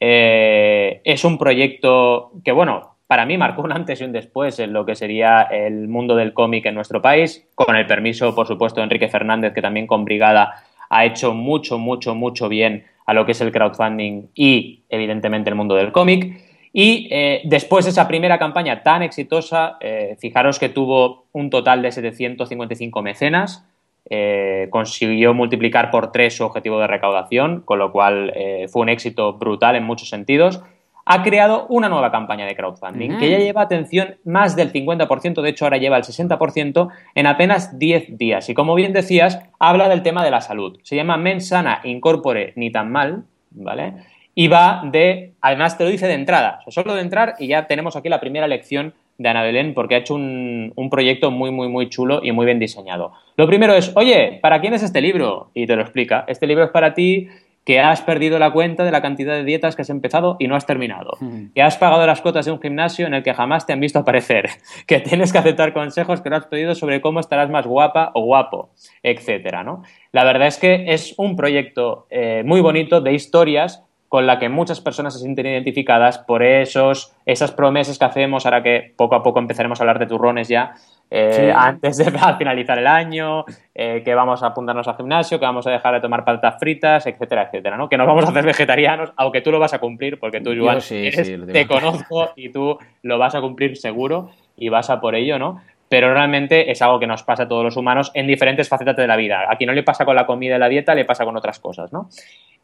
[0.00, 4.72] Eh, es un proyecto que, bueno, para mí marcó un antes y un después en
[4.72, 8.80] lo que sería el mundo del cómic en nuestro país, con el permiso, por supuesto,
[8.80, 13.26] de Enrique Fernández, que también con Brigada ha hecho mucho, mucho, mucho bien a lo
[13.26, 16.47] que es el crowdfunding y, evidentemente, el mundo del cómic.
[16.80, 21.82] Y eh, después de esa primera campaña tan exitosa, eh, fijaros que tuvo un total
[21.82, 23.66] de 755 mecenas,
[24.08, 28.32] eh, consiguió multiplicar por tres su objetivo de recaudación, con lo cual
[28.68, 30.62] fue un éxito brutal en muchos sentidos.
[31.04, 35.48] Ha creado una nueva campaña de crowdfunding que ya lleva atención más del 50%, de
[35.48, 38.48] hecho ahora lleva el 60% en apenas 10 días.
[38.50, 40.78] Y como bien decías, habla del tema de la salud.
[40.84, 43.94] Se llama Mensana Incorpore Ni Tan Mal, ¿vale?
[44.38, 47.96] Y va de, además te lo dice de entrada, solo de entrar y ya tenemos
[47.96, 51.88] aquí la primera lección de Ana Belén porque ha hecho un, proyecto muy, muy, muy
[51.88, 53.10] chulo y muy bien diseñado.
[53.36, 55.50] Lo primero es, oye, ¿para quién es este libro?
[55.54, 56.24] Y te lo explica.
[56.28, 57.26] Este libro es para ti
[57.64, 60.54] que has perdido la cuenta de la cantidad de dietas que has empezado y no
[60.54, 61.18] has terminado,
[61.52, 63.98] que has pagado las cuotas de un gimnasio en el que jamás te han visto
[63.98, 64.50] aparecer,
[64.86, 68.22] que tienes que aceptar consejos que no has pedido sobre cómo estarás más guapa o
[68.22, 68.70] guapo,
[69.02, 69.82] etcétera, ¿no?
[70.12, 74.48] La verdad es que es un proyecto eh, muy bonito de historias con la que
[74.48, 79.22] muchas personas se sienten identificadas por esos, esas promesas que hacemos, ahora que poco a
[79.22, 80.74] poco empezaremos a hablar de turrones ya,
[81.10, 82.04] eh, antes de
[82.38, 83.44] finalizar el año,
[83.74, 87.06] eh, que vamos a apuntarnos al gimnasio, que vamos a dejar de tomar patatas fritas,
[87.06, 87.88] etcétera, etcétera, ¿no?
[87.88, 90.80] Que nos vamos a hacer vegetarianos, aunque tú lo vas a cumplir, porque tú, Joan,
[90.80, 95.60] te conozco y tú lo vas a cumplir seguro y vas a por ello, ¿no?
[95.88, 99.06] Pero realmente es algo que nos pasa a todos los humanos en diferentes facetas de
[99.06, 99.46] la vida.
[99.48, 101.58] A quien no le pasa con la comida y la dieta, le pasa con otras
[101.58, 102.08] cosas, ¿no?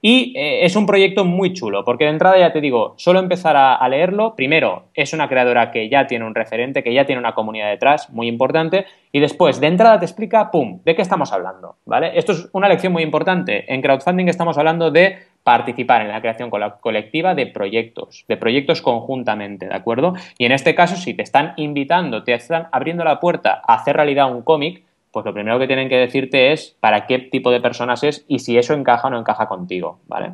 [0.07, 3.57] Y eh, es un proyecto muy chulo, porque de entrada ya te digo, solo empezar
[3.57, 7.33] a, leerlo, primero es una creadora que ya tiene un referente, que ya tiene una
[7.33, 11.77] comunidad detrás, muy importante, y después de entrada te explica, ¡pum!, ¿de qué estamos hablando?
[11.87, 12.19] ¿Vale?
[12.19, 13.65] Esto es una lección muy importante.
[13.73, 19.69] En crowdfunding estamos hablando de participar en la creación colectiva de proyectos, de proyectos conjuntamente,
[19.69, 20.15] ¿de acuerdo?
[20.39, 23.95] Y en este caso, si te están invitando, te están abriendo la puerta a hacer
[23.95, 27.61] realidad un cómic, pues lo primero que tienen que decirte es para qué tipo de
[27.61, 30.33] personas es y si eso encaja o no encaja contigo, ¿vale?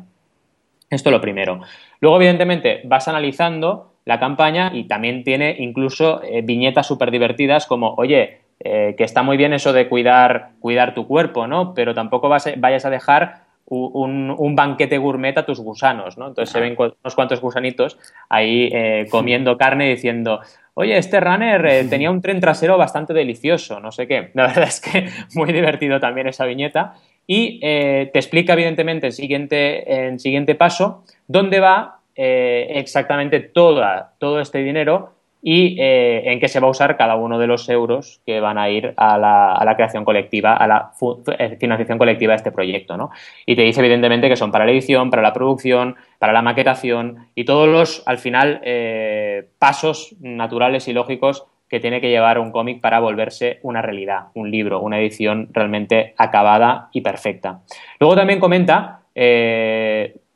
[0.89, 1.61] Esto es lo primero.
[1.99, 7.93] Luego, evidentemente, vas analizando la campaña y también tiene incluso eh, viñetas súper divertidas como,
[7.95, 11.73] oye, eh, que está muy bien eso de cuidar, cuidar tu cuerpo, ¿no?
[11.73, 16.27] Pero tampoco vas vayas a dejar un, banquete gourmet a tus gusanos, ¿no?
[16.27, 17.97] Entonces se ven unos cuantos gusanitos
[18.29, 20.41] ahí eh, comiendo carne diciendo,
[20.73, 24.31] oye, este runner eh, tenía un tren trasero bastante delicioso, no sé qué.
[24.33, 26.95] La verdad es que muy divertido también esa viñeta.
[27.25, 34.41] Y eh, te explica, evidentemente, el siguiente, en siguiente paso, dónde va exactamente toda, todo
[34.41, 38.21] este dinero y eh, en qué se va a usar cada uno de los euros
[38.25, 40.91] que van a ir a la, creación colectiva, a la
[41.39, 42.95] eh, financiación colectiva de este proyecto.
[42.97, 43.09] ¿no?
[43.45, 47.27] Y te dice evidentemente que son para la edición, para la producción, para la maquetación
[47.33, 52.51] y todos los, al final, eh, pasos naturales y lógicos que tiene que llevar un
[52.51, 57.61] cómic para volverse una realidad, un libro, una edición realmente acabada y perfecta.
[57.99, 58.99] Luego también comenta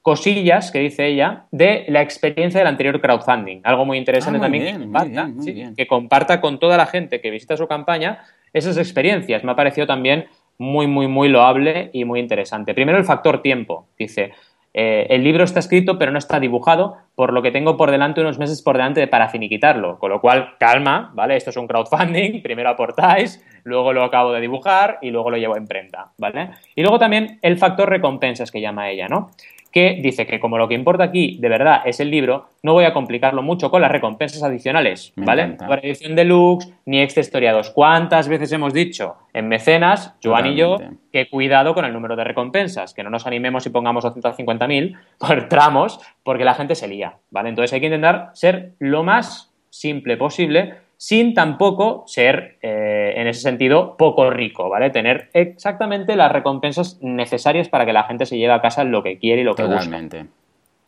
[0.06, 3.62] cosillas que dice ella de la experiencia del anterior crowdfunding.
[3.64, 4.94] Algo muy interesante ah, también
[5.76, 8.20] que, comparta, con toda la gente que visita su campaña
[8.54, 9.44] esas experiencias.
[9.44, 10.28] Me ha parecido también
[10.60, 12.76] muy, muy, muy loable y muy interesante.
[12.76, 13.88] Primero el factor tiempo.
[13.98, 14.34] Dice,
[14.76, 18.22] eh, el libro está escrito pero no está dibujado, por lo que tengo por delante
[18.22, 19.98] unos meses por delante para finiquitarlo.
[19.98, 21.36] Con lo cual, calma, ¿vale?
[21.36, 25.56] Esto es un crowdfunding, primero aportáis, luego lo acabo de dibujar y luego lo llevo
[25.56, 26.52] a imprenta, ¿vale?
[26.76, 29.32] Y luego también el factor recompensas que llama ella, ¿no?
[29.76, 32.86] Que dice que como lo que importa aquí de verdad es el libro, no voy
[32.86, 35.58] a complicarlo mucho con las recompensas adicionales, ¿vale?
[35.60, 37.72] No edición deluxe ni extra historiados.
[37.72, 40.78] ¿Cuántas veces hemos dicho en mecenas, Joan y yo,
[41.12, 45.50] que cuidado con el número de recompensas, que no nos animemos y pongamos 250.000 por
[45.50, 47.50] tramos, porque la gente se lía, ¿vale?
[47.50, 53.42] Entonces hay que intentar ser lo más simple posible sin tampoco ser, eh, en ese
[53.42, 54.90] sentido, poco rico, ¿vale?
[54.90, 59.18] Tener exactamente las recompensas necesarias para que la gente se lleve a casa lo que
[59.18, 60.26] quiere y lo que Totalmente.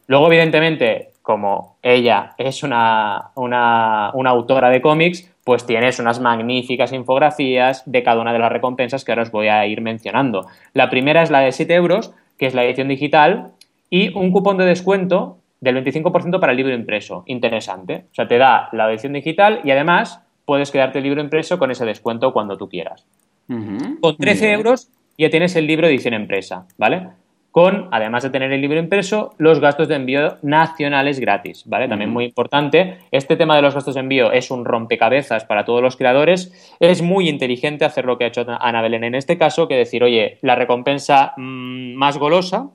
[0.08, 6.94] Luego, evidentemente, como ella es una, una, una autora de cómics, pues tienes unas magníficas
[6.94, 10.48] infografías de cada una de las recompensas que ahora os voy a ir mencionando.
[10.74, 13.52] La primera es la de 7 euros, que es la edición digital,
[13.90, 17.24] y un cupón de descuento del 25% para el libro impreso.
[17.28, 18.06] Interesante.
[18.12, 21.72] O sea, te da la edición digital y además puedes quedarte el libro impreso con
[21.72, 23.06] ese descuento cuando tú quieras.
[23.48, 27.08] Con 13 euros ya tienes el libro de edición empresa, ¿vale?
[27.52, 31.88] Con, además de tener el libro impreso, los gastos de envío nacionales gratis, ¿vale?
[31.88, 33.00] También muy importante.
[33.10, 36.76] Este tema de los gastos de envío es un rompecabezas para todos los creadores.
[36.80, 40.04] Es muy inteligente hacer lo que ha hecho Ana Belén en este caso, que decir,
[40.04, 42.70] oye, la recompensa mm, más golosa,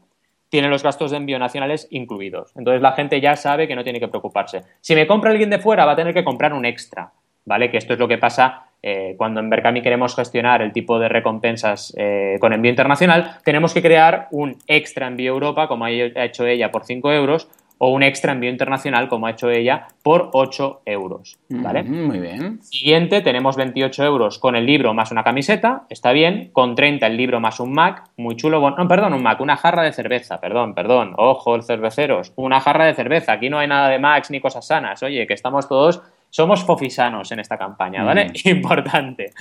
[0.52, 2.52] tiene los gastos de envío nacionales incluidos.
[2.54, 4.60] Entonces la gente ya sabe que no tiene que preocuparse.
[4.82, 7.10] Si me compra alguien de fuera, va a tener que comprar un extra,
[7.46, 7.70] ¿vale?
[7.70, 11.08] Que esto es lo que pasa eh, cuando en Berkami queremos gestionar el tipo de
[11.08, 16.44] recompensas eh, con envío internacional, tenemos que crear un extra envío Europa, como ha hecho
[16.44, 17.48] ella, por 5 euros,
[17.84, 21.36] o un extra envío internacional, como ha hecho ella, por 8 euros.
[21.48, 21.82] ¿Vale?
[21.82, 22.62] muy bien.
[22.62, 26.50] Siguiente, tenemos 28 euros con el libro más una camiseta, está bien.
[26.52, 28.60] Con 30 el libro más un Mac, muy chulo.
[28.60, 31.14] no, perdón, un Mac, una jarra de cerveza, perdón, perdón.
[31.16, 32.32] Ojo, el cerveceros.
[32.36, 33.32] Una jarra de cerveza.
[33.32, 35.02] Aquí no hay nada de Macs ni cosas sanas.
[35.02, 38.30] Oye, que estamos todos somos fofisanos en esta campaña, ¿vale?
[38.44, 39.32] Importante.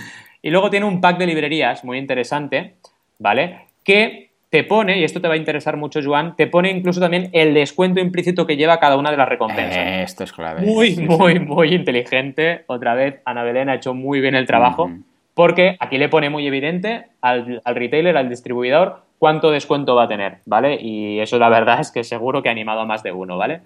[0.42, 2.78] Y luego tiene un pack de librerías muy interesante,
[3.20, 3.68] ¿vale?
[3.84, 7.30] Que te pone, y esto te va a interesar mucho, Joan, te pone incluso también
[7.32, 9.78] el descuento implícito que lleva cada una de las recompensas.
[9.78, 10.64] Eh, esto es clave.
[10.64, 12.66] Muy, muy, muy inteligente.
[12.68, 14.92] Otra vez, Ana Belén ha hecho muy bien el trabajo,
[15.34, 20.40] porque aquí le pone muy evidente al, retailer, al distribuidor, cuánto descuento va a tener,
[20.46, 20.78] ¿vale?
[20.82, 23.62] Y eso la verdad es que seguro que ha animado a más de uno, ¿vale?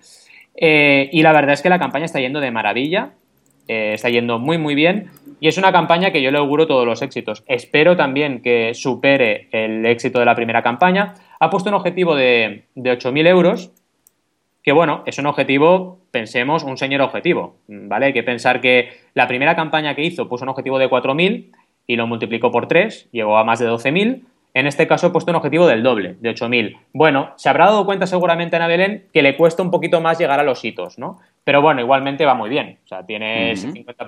[0.55, 3.09] Eh, y la verdad es que la campaña está yendo de maravilla,
[3.67, 6.85] eh, está yendo muy muy bien y es una campaña que yo le auguro todos
[6.85, 7.43] los éxitos.
[7.47, 11.13] Espero también que supere el éxito de la primera campaña.
[11.39, 13.71] Ha puesto un objetivo de, de 8.000 euros,
[14.63, 18.07] que bueno, es un objetivo, pensemos, un señor objetivo, ¿vale?
[18.07, 21.51] Hay que pensar que la primera campaña que hizo puso un objetivo de 4.000
[21.87, 24.23] y lo multiplicó por 3, llegó a más de 12.000.
[24.53, 26.77] En este caso he puesto un objetivo del doble, de 8.000.
[26.93, 30.39] Bueno, se habrá dado cuenta seguramente Ana Belén que le cuesta un poquito más llegar
[30.39, 31.19] a los hitos, ¿no?
[31.45, 32.79] Pero bueno, igualmente va muy bien.
[32.83, 33.53] O sea, tiene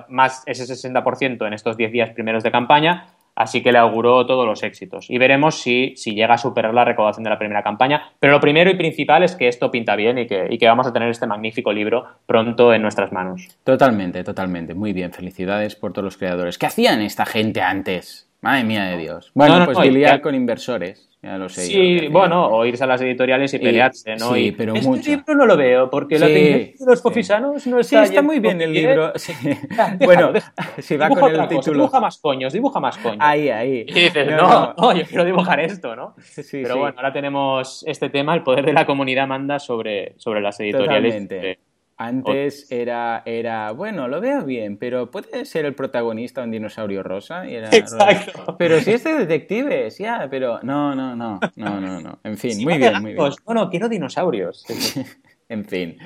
[0.08, 4.44] más ese 60% en estos 10 días primeros de campaña, así que le auguró todos
[4.44, 5.08] los éxitos.
[5.08, 8.10] Y veremos si, si, llega a superar la recaudación de la primera campaña.
[8.18, 10.88] Pero lo primero y principal es que esto pinta bien y que, y que vamos
[10.88, 13.48] a tener este magnífico libro pronto en nuestras manos.
[13.62, 14.74] Totalmente, totalmente.
[14.74, 15.12] Muy bien.
[15.12, 16.58] Felicidades por todos los creadores.
[16.58, 18.27] ¿Qué hacían esta gente antes?
[18.40, 19.32] Madre mía de Dios.
[19.34, 21.08] Bueno, pues no, con inversores.
[21.20, 21.62] Ya lo sé.
[21.62, 24.34] Sí, bueno, o irse a las editoriales y pelearse, ¿no?
[24.34, 25.10] Sí, pero este mucho.
[25.10, 28.04] libro no lo veo, porque la tendencia de los fofisanos no está.
[28.04, 29.12] Sí, está muy bien el libro.
[29.18, 29.32] Sí.
[30.04, 30.32] bueno,
[30.78, 31.78] si va con el título.
[31.78, 33.18] dibuja más coños, dibuja más coños.
[33.20, 33.84] Ahí, ahí.
[33.88, 36.14] Y dices, no, no, yo quiero dibujar esto, ¿no?
[36.18, 40.40] Sí, pero bueno, ahora tenemos este tema, el poder de la comunidad manda sobre, sobre
[40.40, 41.14] las editoriales.
[41.14, 41.58] Totalmente.
[42.00, 47.48] Antes era, era, bueno, lo veo bien, pero puede ser el protagonista un dinosaurio rosa.
[47.48, 48.56] Y era, Exacto.
[48.56, 52.18] Pero si es de detectives, ya, pero no, no, no, no, no, no.
[52.22, 53.30] En fin, muy bien, muy bien.
[53.44, 54.64] Bueno, quiero dinosaurios.
[55.48, 55.98] en fin.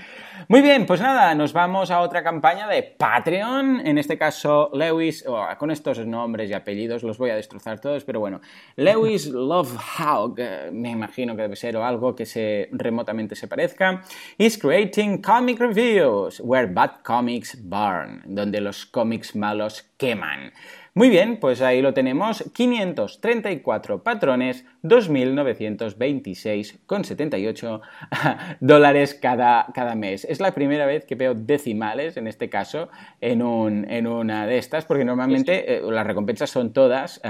[0.48, 3.86] Muy bien, pues nada, nos vamos a otra campaña de Patreon.
[3.86, 8.04] En este caso, Lewis, oh, con estos nombres y apellidos los voy a destrozar todos,
[8.04, 8.40] pero bueno,
[8.76, 13.48] Lewis Love Hawk, eh, me imagino que debe ser o algo que se remotamente se
[13.48, 14.02] parezca,
[14.38, 20.52] is creating comic reviews where bad comics burn, donde los cómics malos queman.
[20.94, 27.80] Muy bien, pues ahí lo tenemos, 534 patrones, 2.926,78
[28.60, 30.26] dólares cada, cada mes.
[30.26, 32.90] Es la primera vez que veo decimales, en este caso,
[33.22, 37.22] en, un, en una de estas, porque normalmente eh, las recompensas son todas,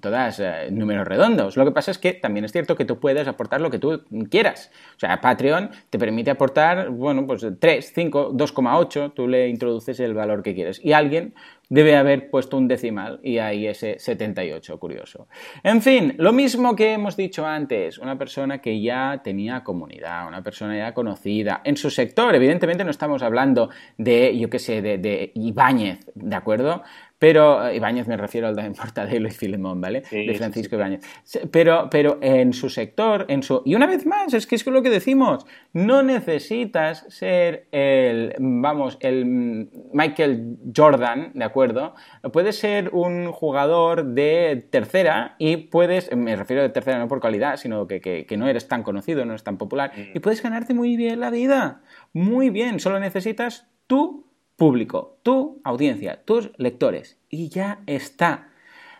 [0.00, 1.56] todas eh, números redondos.
[1.56, 4.02] Lo que pasa es que también es cierto que tú puedes aportar lo que tú
[4.28, 4.72] quieras.
[4.96, 10.14] O sea, Patreon te permite aportar, bueno, pues 3, 5, 2,8, tú le introduces el
[10.14, 10.84] valor que quieres.
[10.84, 11.34] Y alguien
[11.68, 15.28] debe haber puesto un decimal y ahí ese 78, curioso.
[15.62, 20.42] En fin, lo mismo que hemos dicho antes, una persona que ya tenía comunidad, una
[20.42, 24.98] persona ya conocida en su sector, evidentemente no estamos hablando de, yo qué sé, de,
[24.98, 26.82] de Ibáñez, ¿de acuerdo?
[27.18, 30.02] Pero eh, Ibáñez me refiero al de Mortadelo y Filemón, ¿vale?
[30.10, 31.02] de Francisco Ibáñez.
[31.50, 33.62] Pero, pero en su sector, en su.
[33.64, 35.46] Y una vez más, es que es lo que decimos.
[35.72, 38.34] No necesitas ser el.
[38.38, 41.94] Vamos, el Michael Jordan, ¿de acuerdo?
[42.32, 46.14] Puedes ser un jugador de tercera y puedes.
[46.14, 49.24] Me refiero de tercera no por calidad, sino que, que, que no eres tan conocido,
[49.24, 49.92] no eres tan popular.
[49.96, 50.16] Mm.
[50.16, 51.82] Y puedes ganarte muy bien la vida.
[52.12, 52.78] Muy bien.
[52.80, 54.27] Solo necesitas tú
[54.58, 57.16] público, tu audiencia, tus lectores.
[57.30, 58.48] Y ya está.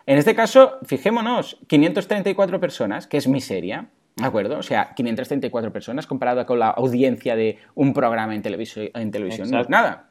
[0.05, 4.57] En este caso, fijémonos, 534 personas, que es miseria, ¿de acuerdo?
[4.57, 9.51] O sea, 534 personas comparado con la audiencia de un programa en, televisión, en televisión
[9.51, 10.09] no es nada.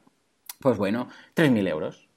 [0.60, 2.08] Pues bueno, 3.000 euros.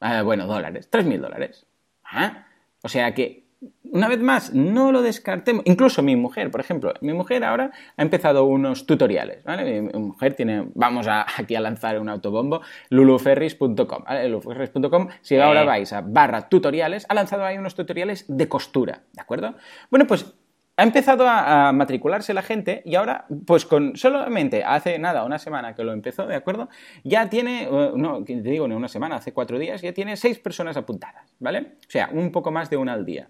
[0.00, 1.66] Ah, bueno, dólares, 3.000 dólares.
[2.04, 2.46] ¿Ah?
[2.82, 3.47] O sea que
[3.90, 5.62] una vez más, no lo descartemos.
[5.66, 9.42] Incluso mi mujer, por ejemplo, mi mujer ahora ha empezado unos tutoriales.
[9.44, 9.80] ¿vale?
[9.80, 14.04] Mi mujer tiene, vamos a, aquí a lanzar un autobombo, luluferris.com.
[14.26, 19.20] Luluferris.com, si ahora vais a barra tutoriales, ha lanzado ahí unos tutoriales de costura, ¿de
[19.20, 19.54] acuerdo?
[19.90, 20.34] Bueno, pues
[20.78, 25.74] ha empezado a, matricularse la gente y ahora, pues con solamente hace nada, una semana
[25.74, 26.68] que lo empezó, ¿de acuerdo?
[27.02, 30.38] Ya tiene, eh, no, te digo, ni una semana, hace cuatro días, ya tiene seis
[30.38, 31.72] personas apuntadas, ¿vale?
[31.80, 33.28] O sea, un poco más de una al día.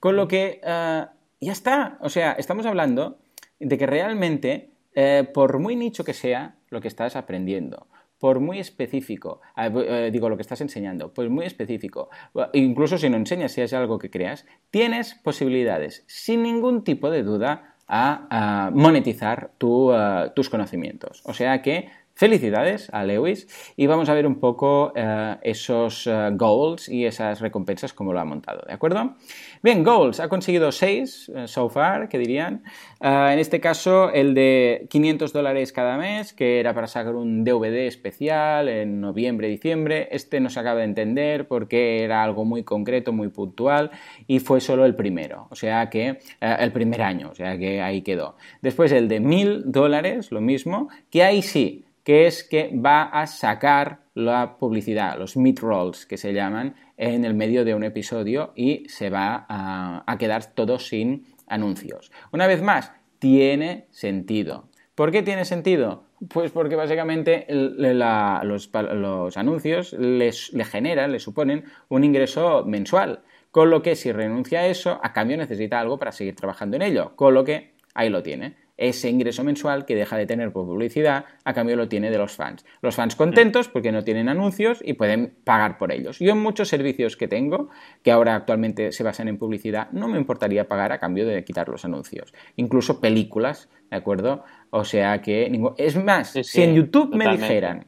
[0.00, 1.06] Con lo que eh,
[1.40, 1.98] ya está.
[2.00, 3.18] O sea, estamos hablando
[3.60, 7.86] de que realmente, eh, por muy nicho que sea lo que estás aprendiendo,
[8.18, 12.10] por muy específico, eh, digo lo que estás enseñando, pues muy específico,
[12.52, 17.22] incluso si no enseñas, si es algo que creas, tienes posibilidades, sin ningún tipo de
[17.22, 21.22] duda, a, monetizar tus conocimientos.
[21.24, 21.88] O sea que
[22.20, 23.48] Felicidades a Lewis
[23.78, 28.20] y vamos a ver un poco eh, esos eh, goals y esas recompensas como lo
[28.20, 29.14] ha montado, ¿de acuerdo?
[29.62, 32.62] Bien, goals, ha conseguido 6 eh, so far, que dirían.
[33.00, 37.86] en este caso, el de 500 dólares cada mes, que era para sacar un DVD
[37.86, 40.08] especial en noviembre, diciembre.
[40.10, 43.92] Este no se acaba de entender porque era algo muy concreto, muy puntual
[44.26, 48.02] y fue solo el primero, o sea que el primer año, o sea que ahí
[48.02, 48.36] quedó.
[48.60, 53.28] Después el de 1000 dólares, lo mismo, que ahí sí que es que va a
[53.28, 58.84] sacar la publicidad, los mid-rolls que se llaman, en el medio de un episodio y
[58.88, 62.10] se va a, quedar todo sin anuncios.
[62.32, 64.70] Una vez más, tiene sentido.
[64.96, 66.02] ¿Por qué tiene sentido?
[66.28, 73.20] Pues porque básicamente los, anuncios les, le generan, le suponen un ingreso mensual.
[73.52, 76.82] Con lo que si renuncia a eso, a cambio necesita algo para seguir trabajando en
[76.82, 77.12] ello.
[77.14, 81.26] Con lo que ahí lo tiene ese ingreso mensual que deja de tener por publicidad,
[81.44, 82.64] a cambio lo tiene de los fans.
[82.80, 86.18] Los fans contentos porque no tienen anuncios y pueden pagar por ellos.
[86.18, 87.68] Yo en muchos servicios que tengo,
[88.02, 91.68] que ahora actualmente se basan en publicidad, no me importaría pagar a cambio de quitar
[91.68, 92.32] los anuncios.
[92.56, 94.44] Incluso películas, ¿de acuerdo?
[94.70, 95.52] O sea que...
[95.76, 97.84] Es más, si en YouTube me dijeran,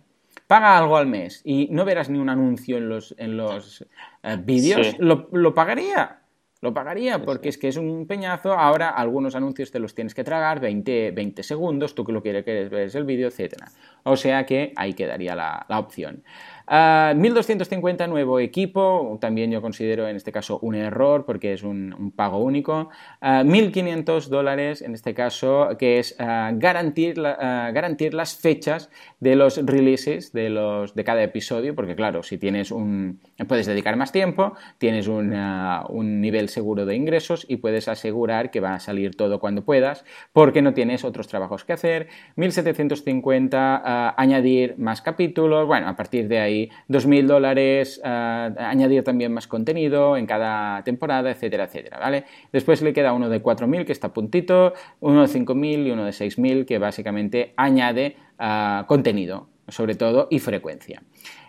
[0.47, 3.87] paga algo al mes y no verás ni un anuncio en los, en los
[4.23, 6.22] eh, vídeos, lo, lo pagaría
[6.63, 8.53] lo pagaría porque es que es un peñazo.
[8.53, 12.71] Ahora algunos anuncios te los tienes que tragar 20, 20 segundos, tú que lo quieres
[12.71, 13.65] ver el vídeo, etc.
[14.05, 16.23] O sea que ahí quedaría la, la opción.
[16.69, 22.13] 1250 ah, nuevo equipo, también yo considero en este caso un error porque es un,
[22.15, 22.91] pago único.
[23.21, 28.91] 1500 ah, dólares en este caso, que es ah, garantir, garantir las fechas
[29.21, 33.97] de los releases de, los, de cada episodio, porque claro, si tienes un, puedes dedicar
[33.97, 39.17] más tiempo, tienes un nivel seguro de ingresos y puedes asegurar que va a salir
[39.17, 42.09] todo cuando puedas, porque no tienes otros trabajos que hacer.
[42.37, 49.47] 1750, añadir más capítulos, bueno, a partir de ahí 2.000 dólares, eh, añadir también más
[49.47, 52.25] contenido en cada temporada, etcétera, etcétera, ¿vale?
[52.53, 56.13] Después le queda uno de 4.000 que está puntito, uno de 5.000 y uno de
[56.13, 61.03] 6.000 que básicamente añade eh, contenido, sobre todo, y frecuencia.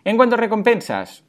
[0.04, 1.24] En cuanto a recompensas,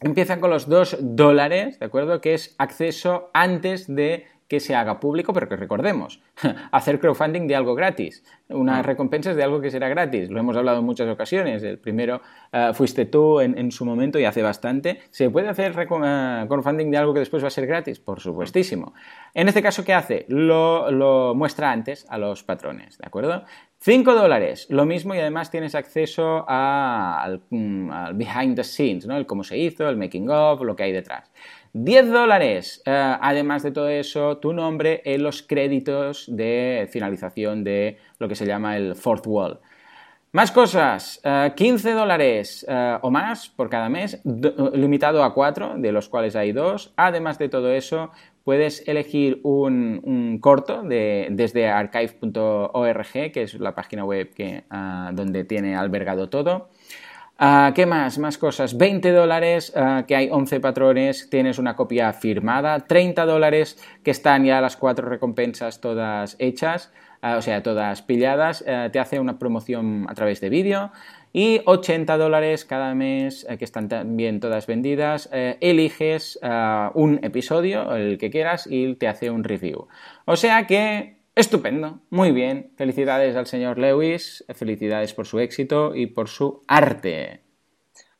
[0.00, 2.20] empiezan con los 2 dólares, ¿de acuerdo?
[2.20, 6.20] Que es acceso antes de que se haga público, pero que recordemos,
[6.72, 10.28] hacer crowdfunding de algo gratis, unas recompensas de algo que será gratis.
[10.28, 11.62] Lo hemos hablado en muchas ocasiones.
[11.62, 12.20] El primero
[12.52, 15.00] eh, fuiste tú en, su momento y hace bastante.
[15.08, 17.98] ¿Se puede hacer eh, crowdfunding de algo que después va a ser gratis?
[17.98, 18.92] Por supuestísimo.
[19.32, 20.26] En este caso, ¿qué hace?
[20.28, 23.44] Lo, muestra antes a los patrones, ¿de acuerdo?
[23.78, 29.16] 5 dólares, lo mismo y además tienes acceso al, mm, al, behind the scenes, ¿no?
[29.16, 31.32] El cómo se hizo, el making of, lo que hay detrás.
[31.74, 32.82] 10 dólares.
[32.84, 38.34] Eh, además de todo eso, tu nombre en los créditos de finalización de lo que
[38.34, 39.58] se llama el fourth wall.
[40.32, 41.20] Más cosas,
[41.56, 44.20] 15 eh, dólares eh, o más por cada mes,
[44.72, 46.94] limitado a 4, de los cuales hay dos.
[46.96, 48.10] Además de todo eso,
[48.42, 54.64] puedes elegir un, corto de, desde archive.org, que es la página web que,
[55.12, 56.70] donde tiene albergado todo.
[57.38, 58.18] Ah, ¿Qué más?
[58.18, 58.76] Más cosas.
[58.76, 62.80] 20 dólares, ah, que hay 11 patrones, tienes una copia firmada.
[62.80, 68.64] 30 dólares, que están ya las cuatro recompensas todas hechas, ah, o sea, todas pilladas.
[68.92, 70.92] te hace una promoción a través de vídeo.
[71.32, 75.28] Y 80 dólares cada mes, que están también todas vendidas.
[75.32, 76.38] eliges
[76.94, 79.88] un episodio, el que quieras, y te hace un review.
[80.26, 82.72] O sea que Estupendo, muy bien.
[82.76, 87.40] Felicidades al señor Lewis, felicidades por su éxito y por su arte.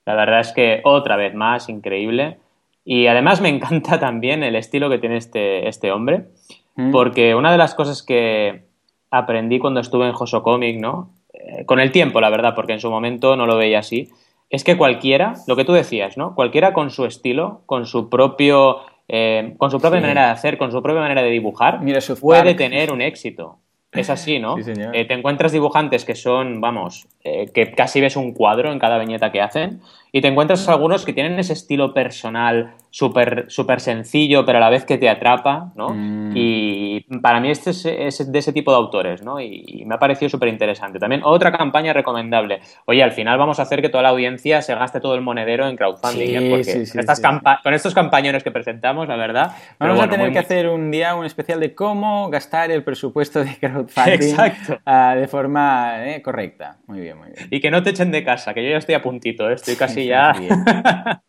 [0.06, 2.38] La verdad es que otra vez más, increíble.
[2.84, 6.28] Y además me encanta también el estilo que tiene este, este hombre,
[6.76, 6.90] mm.
[6.90, 8.64] porque una de las cosas que
[9.10, 11.10] aprendí cuando estuve en Joso Comic, ¿no?
[11.34, 14.10] Eh, con el tiempo, la verdad, porque en su momento no lo veía así,
[14.48, 16.34] es que cualquiera, lo que tú decías, ¿no?
[16.34, 20.72] Cualquiera con su estilo, con su propio eh, con su propia manera de hacer, con
[20.72, 21.80] su propia manera de dibujar,
[22.20, 23.59] puede tener un éxito.
[23.92, 24.57] Es así, ¿no?
[24.94, 28.98] Eh, te encuentras dibujantes que son, vamos, eh, que casi ves un cuadro en cada
[28.98, 29.80] viñeta que hacen,
[30.14, 34.68] y te encuentras algunos que tienen ese estilo personal súper super sencillo, pero a la
[34.68, 35.88] vez que te atrapa, ¿no?
[35.88, 36.32] Mm.
[36.36, 39.40] Y para mí este es, de ese tipo de autores, ¿no?
[39.40, 40.98] Y, me ha parecido súper interesante.
[40.98, 42.60] También otra campaña recomendable.
[42.84, 45.66] Oye, al final vamos a hacer que toda la audiencia se gaste todo el monedero
[45.66, 46.50] en crowdfunding, ¿eh?
[46.50, 47.22] Porque estas
[47.62, 49.52] con estos campañones que presentamos, la verdad...
[49.78, 53.56] Vamos a tener que hacer un día un especial de cómo gastar el presupuesto de
[53.58, 54.36] crowdfunding
[54.84, 56.76] ah, de forma eh, correcta.
[56.86, 57.48] Muy bien, muy bien.
[57.50, 59.54] Y que no te echen de casa, que yo ya estoy a puntito, ¿eh?
[59.54, 60.32] estoy casi ya...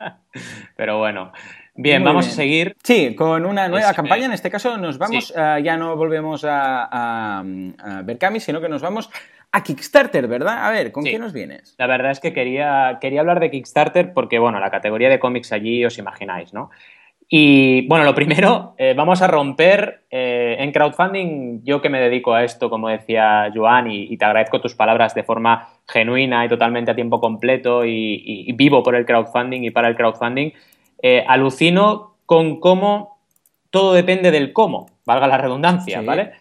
[0.75, 1.31] Pero bueno.
[1.75, 2.75] Bien, vamos a seguir.
[2.83, 4.25] Sí, con una nueva campaña.
[4.25, 8.81] En este caso nos vamos, eh, ya no volvemos a, a, a sino que nos
[8.81, 9.09] vamos
[9.51, 10.65] a Kickstarter, ¿verdad?
[10.65, 11.75] A ver, ¿con qué nos vienes?
[11.77, 15.51] La verdad es que quería, quería hablar de Kickstarter porque, bueno, la categoría de cómics
[15.51, 16.69] allí os imagináis, ¿no?
[17.35, 22.35] Y bueno, lo primero, eh, vamos a romper eh, en crowdfunding, yo que me dedico
[22.35, 26.91] a esto, como decía Joan, y, te agradezco tus palabras de forma genuina y totalmente
[26.91, 30.51] a tiempo completo y, vivo por el crowdfunding y para el crowdfunding,
[31.01, 33.17] eh, alucino con cómo
[33.71, 36.33] todo depende del cómo, valga la redundancia, ¿vale?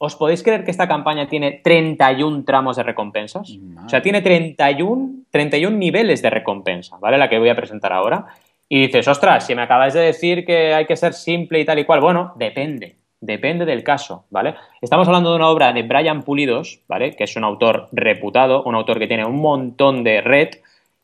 [0.00, 3.48] ¿Os podéis creer que esta campaña tiene 31 tramos de recompensas?
[3.84, 7.16] O sea, tiene 31, 31 niveles de recompensa, ¿vale?
[7.16, 8.26] La que voy a presentar ahora.
[8.74, 11.78] Y dices, ostras, si me acabáis de decir que hay que ser simple y tal
[11.78, 12.96] y cual, bueno, depende.
[13.20, 14.54] depende del caso, ¿vale?
[14.80, 17.14] Estamos hablando de una obra de Brian Pulidos, ¿vale?
[17.14, 20.48] Que es un autor reputado, un autor que tiene un montón de red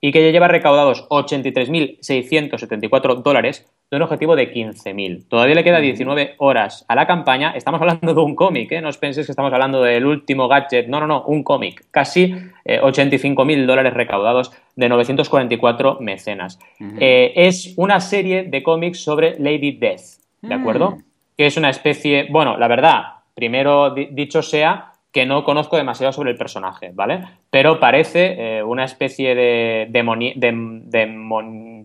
[0.01, 5.29] y que ya lleva recaudados 83.674 dólares de un objetivo de 15.000.
[5.29, 7.53] Todavía le queda 19 horas a la campaña.
[7.57, 8.81] Estamos hablando de un cómic, ¿eh?
[8.81, 10.89] No os penséis que estamos hablando del último gadget.
[10.89, 11.87] No, no, no, un cómic.
[11.91, 12.35] Casi
[12.67, 16.59] 85.000 eh, dólares recaudados de 944 mecenas.
[17.01, 20.91] Eh, es una serie de cómics sobre Lady Death, ¿de acuerdo?
[20.91, 21.03] Mm.
[21.37, 23.03] Que es una especie, bueno, la verdad,
[23.35, 27.25] primero dicho sea, que no conozco demasiado sobre el personaje, ¿vale?
[27.51, 31.07] Pero parece eh, una especie de, de,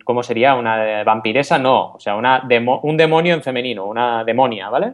[0.03, 0.55] ¿cómo sería?
[0.55, 1.57] ¿Una vampiresa?
[1.57, 2.47] No, o sea, una
[2.81, 4.93] un demonio en femenino, una demonia, ¿vale?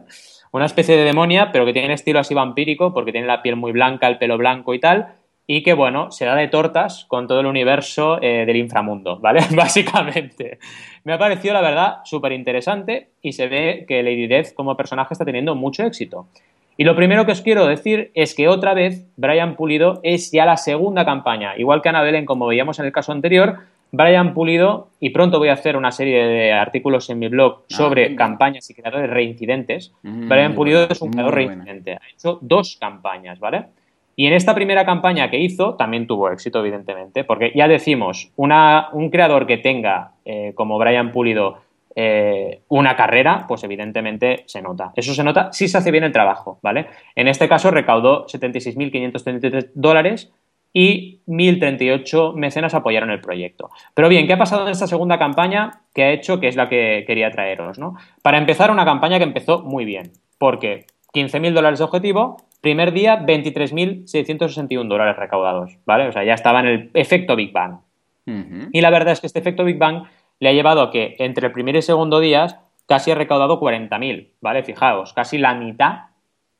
[0.52, 3.72] Una especie de demonia, pero que tiene estilo así vampírico, porque tiene la piel muy
[3.72, 5.14] blanca, el pelo blanco y tal,
[5.46, 9.40] y que, bueno, se da de tortas con todo el universo eh, del inframundo, ¿vale?
[9.56, 10.58] Básicamente.
[11.02, 15.14] Me ha parecido, la verdad, súper interesante y se ve que Lady Death como personaje
[15.14, 16.28] está teniendo mucho éxito.
[16.76, 20.46] Y lo primero que os quiero decir es que otra vez Brian Pulido es ya
[20.46, 21.54] la segunda campaña.
[21.58, 23.58] Igual que Ana Belén, como veíamos en el caso anterior,
[23.92, 27.64] Brian Pulido, y pronto voy a hacer una serie de artículos en mi blog ah,
[27.68, 29.92] sobre campañas y creadores reincidentes.
[30.02, 31.94] Mm, Brian Pulido es un creador reincidente.
[31.94, 33.66] Ha hecho dos campañas, ¿vale?
[34.16, 38.88] Y en esta primera campaña que hizo también tuvo éxito, evidentemente, porque ya decimos, una,
[38.92, 41.58] un creador que tenga, eh, como Brian Pulido,
[41.96, 44.92] eh, una carrera, pues evidentemente se nota.
[44.94, 46.86] Eso se nota si se hace bien el trabajo, ¿vale?
[47.16, 50.32] En este caso recaudó 76.533 dólares
[50.72, 53.70] y 1.038 mecenas apoyaron el proyecto.
[53.94, 56.68] Pero bien, ¿qué ha pasado en esta segunda campaña que ha hecho, que es la
[56.68, 57.96] que quería traeros, ¿no?
[58.22, 63.20] Para empezar, una campaña que empezó muy bien, porque 15.000 dólares de objetivo, primer día
[63.24, 66.08] 23.661 dólares recaudados, ¿vale?
[66.08, 67.78] O sea, ya estaba en el efecto Big Bang.
[68.72, 70.04] Y la verdad es que este efecto Big Bang
[70.38, 72.56] le ha llevado a que entre el primer y segundo días
[72.86, 74.62] casi ha recaudado 40.000, ¿vale?
[74.62, 76.09] Fijaos, casi la mitad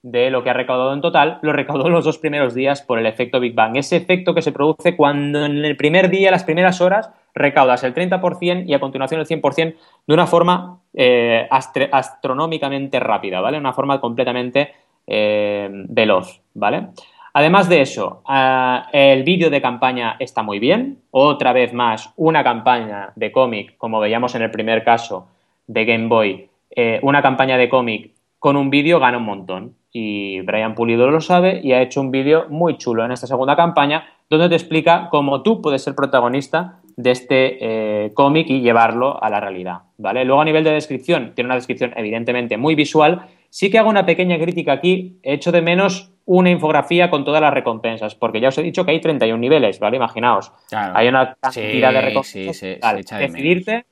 [0.03, 2.99] de lo que ha recaudado en total lo recaudó en los dos primeros días por
[2.99, 3.77] el efecto Big Bang.
[3.77, 7.95] Ese efecto que se produce cuando en el primer día, las primeras horas, recaudas el
[7.95, 9.75] 30% y a continuación el 100%
[10.07, 13.59] de una forma eh, astronómicamente rápida, ¿vale?
[13.59, 14.73] Una forma completamente
[15.07, 16.89] eh, veloz, ¿vale?
[17.33, 21.03] Además de eso, ah, el vídeo de campaña está muy bien.
[21.13, 25.29] Otra vez más, una campaña de cómic, como veíamos en el primer caso
[25.67, 29.77] de Game Boy, eh, una campaña de cómic con un vídeo gana un montón.
[29.93, 33.57] Y Brian Pulido lo sabe y ha hecho un vídeo muy chulo en esta segunda
[33.57, 37.59] campaña donde te explica cómo tú puedes ser protagonista de este
[38.05, 39.81] eh, cómic y llevarlo a la realidad.
[39.99, 40.25] ¿vale?
[40.25, 43.27] Luego a nivel de descripción, tiene una descripción evidentemente muy visual.
[43.49, 47.41] Sí que hago una pequeña crítica aquí, he hecho de menos una infografía con todas
[47.41, 49.97] las recompensas, porque ya os he dicho que hay 31 niveles, ¿vale?
[49.97, 52.95] Imaginaos, hay una cantidad de recompensas.
[53.19, 53.87] decidirte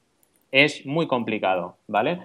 [0.52, 2.20] es muy complicado, ¿vale?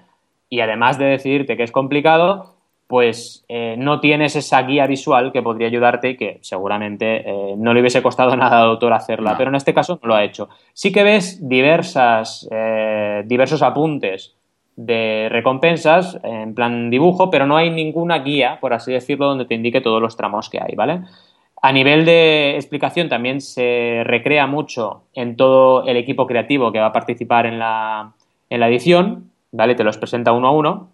[0.49, 2.53] Y además de decidirte que es complicado,
[2.87, 7.73] pues eh, no tienes esa guía visual que podría ayudarte y que seguramente eh, no
[7.73, 10.49] le hubiese costado nada al autor hacerla, pero en este caso no lo ha hecho.
[10.73, 14.35] Sí que ves diversas, eh, diversos apuntes
[14.75, 19.53] de recompensas en plan dibujo, pero no hay ninguna guía, por así decirlo, donde te
[19.53, 21.01] indique todos los tramos que hay, ¿vale?
[21.61, 26.87] A nivel de explicación también se recrea mucho en todo el equipo creativo que va
[26.87, 28.13] a participar en la,
[28.49, 29.73] en la edición, ¿vale?
[29.73, 30.89] Te los presenta uno a uno.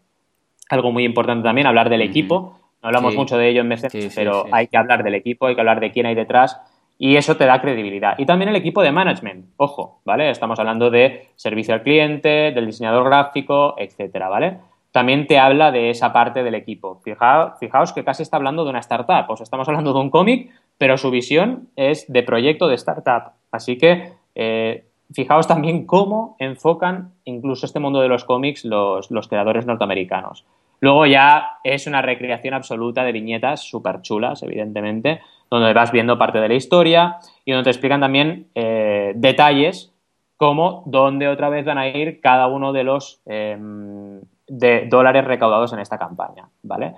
[0.69, 2.59] Algo muy importante también, hablar del equipo.
[2.81, 5.61] No hablamos mucho de ello en veces, pero hay que hablar del equipo, hay que
[5.61, 6.61] hablar de quién hay detrás
[7.01, 8.19] y eso te da credibilidad.
[8.19, 10.29] Y también el equipo de management, ojo, ¿vale?
[10.29, 14.59] Estamos hablando de servicio al cliente, del diseñador gráfico, etcétera, ¿vale?
[14.91, 16.99] También te habla de esa parte del equipo.
[17.03, 20.09] Fijaos, fijaos que casi está hablando de una startup, o sea, estamos hablando de un
[20.09, 23.31] cómic, pero su visión es de proyecto de startup.
[23.49, 29.27] Así que eh, fijaos también cómo enfocan incluso este mundo de los cómics los, los
[29.27, 30.45] creadores norteamericanos.
[30.81, 36.39] Luego ya es una recreación absoluta de viñetas súper chulas, evidentemente, donde vas viendo parte
[36.39, 39.93] de la historia y donde te explican también eh, detalles
[40.37, 45.73] como dónde otra vez van a ir cada uno de los em, de dólares recaudados
[45.73, 46.93] en esta campaña, ¿vale?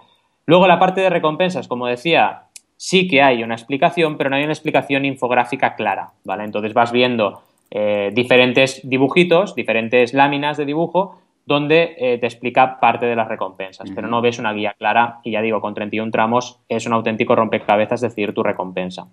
[0.45, 2.43] Luego la parte de recompensas, como decía,
[2.77, 6.43] sí que hay una explicación, pero no hay una explicación infográfica clara, ¿vale?
[6.43, 7.41] Entonces vas viendo
[7.71, 13.89] eh, diferentes dibujitos, diferentes láminas de dibujo donde eh, te explica parte de las recompensas,
[13.95, 17.35] pero no ves una guía clara y ya digo, con 31 tramos es un auténtico
[17.35, 19.07] rompecabezas decir tu recompensa.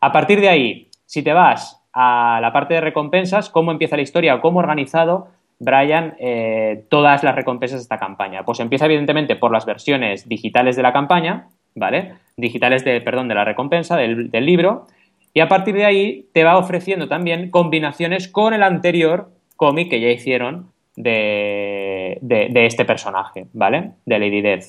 [0.00, 4.02] A partir de ahí, si te vas a la parte de recompensas, cómo empieza la
[4.02, 5.28] historia o cómo ha organizado
[5.58, 8.44] Brian eh, todas las recompensas de esta campaña.
[8.44, 12.14] Pues empieza evidentemente por las versiones digitales de la campaña, ¿vale?
[12.36, 14.86] Digitales de, perdón, de la recompensa, del, del libro,
[15.34, 20.00] y a partir de ahí te va ofreciendo también combinaciones con el anterior cómic que
[20.00, 23.92] ya hicieron de, de, este personaje, ¿vale?
[24.06, 24.64] De Lady Death.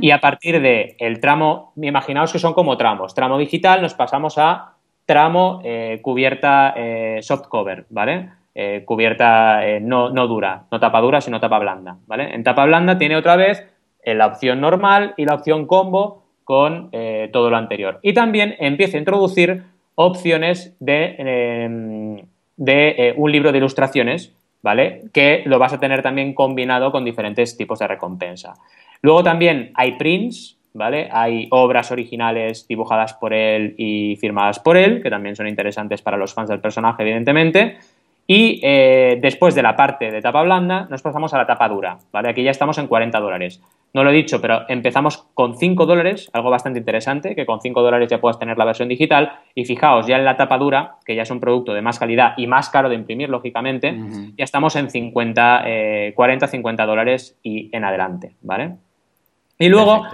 [0.00, 3.14] Y a partir del el tramo, imaginaos que son como tramos.
[3.14, 8.30] Tramo digital, nos pasamos a tramo eh, cubierta eh, soft cover, ¿vale?
[8.54, 12.34] Eh, cubierta no, no, dura, no tapa dura, sino tapa blanda, ¿vale?
[12.34, 13.66] En tapa blanda tiene otra vez
[14.04, 16.90] la opción normal y la opción combo con
[17.30, 18.00] todo lo anterior.
[18.02, 19.64] Y también empieza a introducir
[20.00, 22.22] opciones de, em,
[22.56, 24.32] de un libro de ilustraciones,
[24.62, 25.02] ¿vale?
[25.12, 28.54] Que lo vas a tener también combinado con diferentes tipos de recompensa.
[29.02, 31.08] Luego también hay prints, ¿vale?
[31.10, 36.16] Hay obras originales dibujadas por él y firmadas por él, que también son interesantes para
[36.16, 37.78] los fans del personaje, evidentemente.
[38.24, 41.98] Y eh, después de la parte de tapa blanda, nos pasamos a la tapa dura,
[42.12, 42.28] ¿vale?
[42.28, 43.60] Aquí ya estamos en 40 dólares.
[43.94, 47.82] No lo he dicho, pero empezamos con 5 dólares, algo bastante interesante, que con 5
[47.82, 49.32] dólares ya puedas tener la versión digital.
[49.54, 52.34] Y fijaos, ya en la tapa dura, que ya es un producto de más calidad
[52.36, 53.98] y más caro de imprimir, lógicamente,
[54.36, 55.64] ya estamos en 50,
[56.14, 58.76] 40, 50 dólares y en adelante, ¿vale?
[59.58, 60.06] Y luego,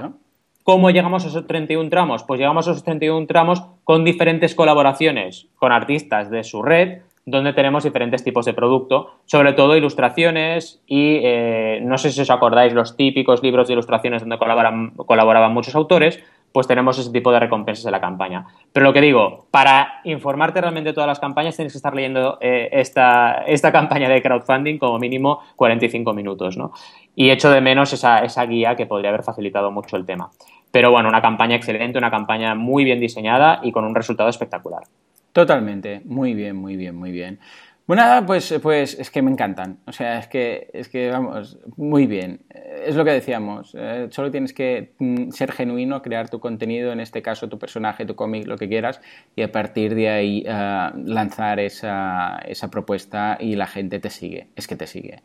[0.63, 2.23] ¿cómo llegamos a esos 31 tramos?
[2.23, 7.53] Pues llegamos a esos 31 tramos con diferentes colaboraciones con artistas de su red, donde
[7.55, 12.75] tenemos diferentes tipos de producto, sobre todo ilustraciones y eh, no sé si os acordáis
[12.75, 16.23] los típicos libros de ilustraciones donde colaboraban muchos autores,
[16.55, 18.47] pues tenemos ese tipo de recompensas en la campaña.
[18.73, 22.39] Pero lo que digo, para informarte realmente de todas las campañas tienes que estar leyendo
[22.41, 26.73] eh, esta, esta, campaña de crowdfunding como mínimo 45 minutos, ¿no?
[27.17, 30.31] Y echo de menos esa, esa guía que podría haber facilitado mucho el tema.
[30.71, 34.85] Pero bueno, una campaña excelente, una campaña muy bien diseñada y con un resultado espectacular.
[35.35, 37.41] Totalmente, muy bien, muy bien, muy bien.
[37.89, 39.81] Bueno, nada, pues, pues es que me encantan.
[39.85, 42.47] O sea, es que, es que vamos, muy bien.
[42.49, 43.75] Es lo que decíamos.
[43.77, 48.07] Eh, solo tienes que mm, ser genuino, crear tu contenido, en este caso tu personaje,
[48.07, 49.01] tu cómic, lo que quieras,
[49.35, 54.51] y a partir de ahí eh, lanzar esa, esa propuesta y la gente te sigue.
[54.55, 55.25] Es que te sigue.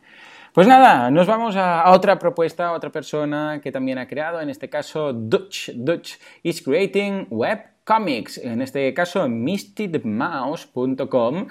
[0.52, 4.68] Pues nada, nos vamos a, otra propuesta, otra persona que también ha creado, en este
[4.68, 5.70] caso Dutch.
[5.76, 7.60] Dutch is creating web
[7.90, 11.46] Comics, en este caso mistedmouse.com, uh,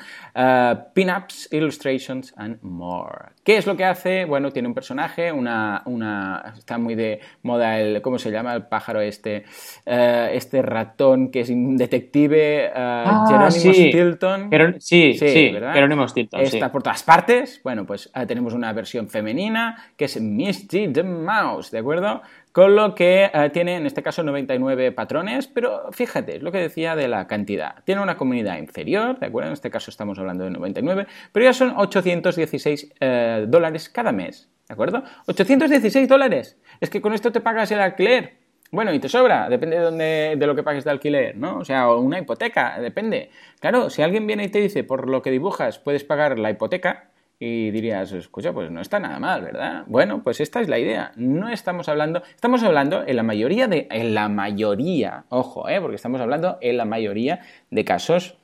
[0.93, 3.31] Pinups, Illustrations and More.
[3.43, 4.23] ¿Qué es lo que hace?
[4.23, 8.53] Bueno, tiene un personaje, una, una está muy de moda el, ¿cómo se llama?
[8.53, 9.43] El pájaro este,
[9.85, 14.49] uh, este ratón que es un detective, uh, ah, Jerónimo Stilton.
[14.79, 15.73] sí, sí, ¿verdad?
[15.73, 16.39] Jerónimo Stilton.
[16.39, 17.59] Está por todas partes.
[17.65, 22.21] Bueno, pues tenemos una versión femenina que es Misty the Mouse, ¿de acuerdo?
[22.51, 26.57] Con lo que eh, tiene en este caso 99 patrones, pero fíjate, es lo que
[26.57, 27.83] decía de la cantidad.
[27.83, 29.49] Tiene una comunidad inferior, ¿de acuerdo?
[29.49, 34.49] En este caso estamos hablando de 99, pero ya son 816 eh, dólares cada mes,
[34.67, 35.03] ¿de acuerdo?
[35.27, 36.57] 816 dólares.
[36.79, 38.39] Es que con esto te pagas el alquiler.
[38.71, 41.57] Bueno, y te sobra, depende de, dónde, de lo que pagues de alquiler, ¿no?
[41.57, 43.31] O sea, una hipoteca, depende.
[43.59, 47.08] Claro, si alguien viene y te dice, por lo que dibujas puedes pagar la hipoteca,
[47.39, 49.83] y dirías, escucha, pues no está nada mal, ¿verdad?
[49.87, 51.13] Bueno, pues esta es la idea.
[51.15, 55.79] No estamos hablando, estamos hablando en la mayoría de, en la mayoría, ojo, ¿eh?
[55.79, 57.39] porque estamos hablando en la mayoría
[57.71, 58.35] de casos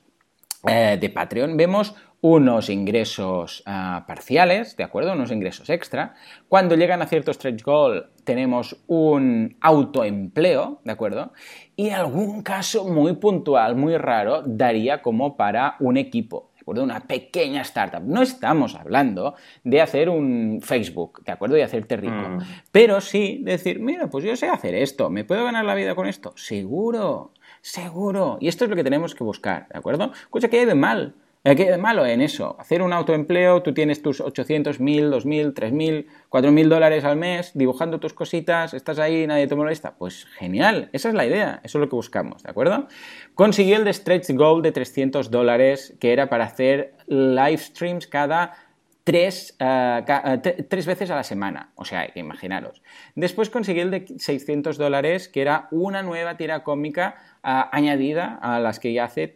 [0.66, 5.12] eh, de Patreon, vemos unos ingresos ah, parciales, ¿de acuerdo?
[5.12, 6.14] Unos ingresos extra.
[6.48, 11.34] Cuando llegan a cierto stretch goal tenemos un autoempleo, ¿de acuerdo?
[11.76, 17.62] Y algún caso muy puntual, muy raro, daría como para un equipo de una pequeña
[17.62, 18.02] startup.
[18.02, 21.56] No estamos hablando de hacer un Facebook, ¿de acuerdo?
[21.56, 22.14] Y hacerte rico.
[22.14, 22.38] Mm.
[22.72, 26.06] Pero sí decir, mira, pues yo sé hacer esto, ¿me puedo ganar la vida con
[26.06, 26.32] esto?
[26.36, 28.38] Seguro, seguro.
[28.40, 30.12] Y esto es lo que tenemos que buscar, ¿de acuerdo?
[30.30, 31.14] Cosa que hay de mal.
[31.54, 32.56] ¿Qué de malo en eso?
[32.58, 38.00] Hacer un autoempleo, tú tienes tus 800, 1000, 2000, 3000, 4000 dólares al mes dibujando
[38.00, 39.94] tus cositas, estás ahí, nadie te molesta.
[39.94, 42.88] Pues genial, esa es la idea, eso es lo que buscamos, ¿de acuerdo?
[43.36, 48.65] Consiguió el de stretch goal de 300 dólares, que era para hacer live streams cada
[49.06, 51.70] tres, eh, eh, tres, veces a la semana.
[51.76, 52.82] O sea, que imaginaros.
[53.14, 58.58] Después conseguí el de 600 dólares, que era una nueva tira cómica eh, añadida a
[58.58, 59.28] las que ya hace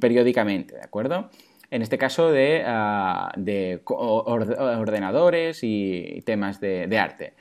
[0.00, 1.28] periódicamente, ¿de acuerdo?
[1.70, 2.64] En este caso de,
[3.84, 7.34] ordenadores y temas de, de arte.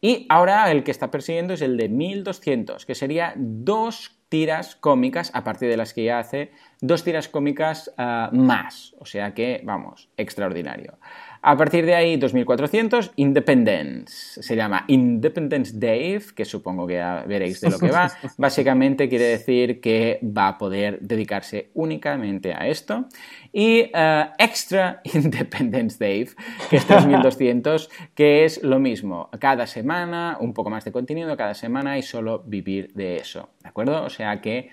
[0.00, 5.30] Y ahora el que está persiguiendo es el de 1200, que sería dos tiras cómicas,
[5.34, 6.50] a partir de las que ya hace,
[6.80, 8.94] dos tiras cómicas ah, más.
[8.98, 10.98] O sea que, vamos, extraordinario.
[11.42, 14.42] A partir de ahí, 2400, Independence.
[14.42, 18.12] Se llama Independence Dave, que supongo que ya veréis de lo que va.
[18.36, 23.06] Básicamente quiere decir que va a poder dedicarse únicamente a esto.
[23.54, 26.28] Y uh, Extra Independence Dave,
[26.68, 29.30] que es 3200, que es lo mismo.
[29.38, 33.48] Cada semana, un poco más de contenido cada semana y solo vivir de eso.
[33.62, 34.04] ¿De acuerdo?
[34.04, 34.68] O sea que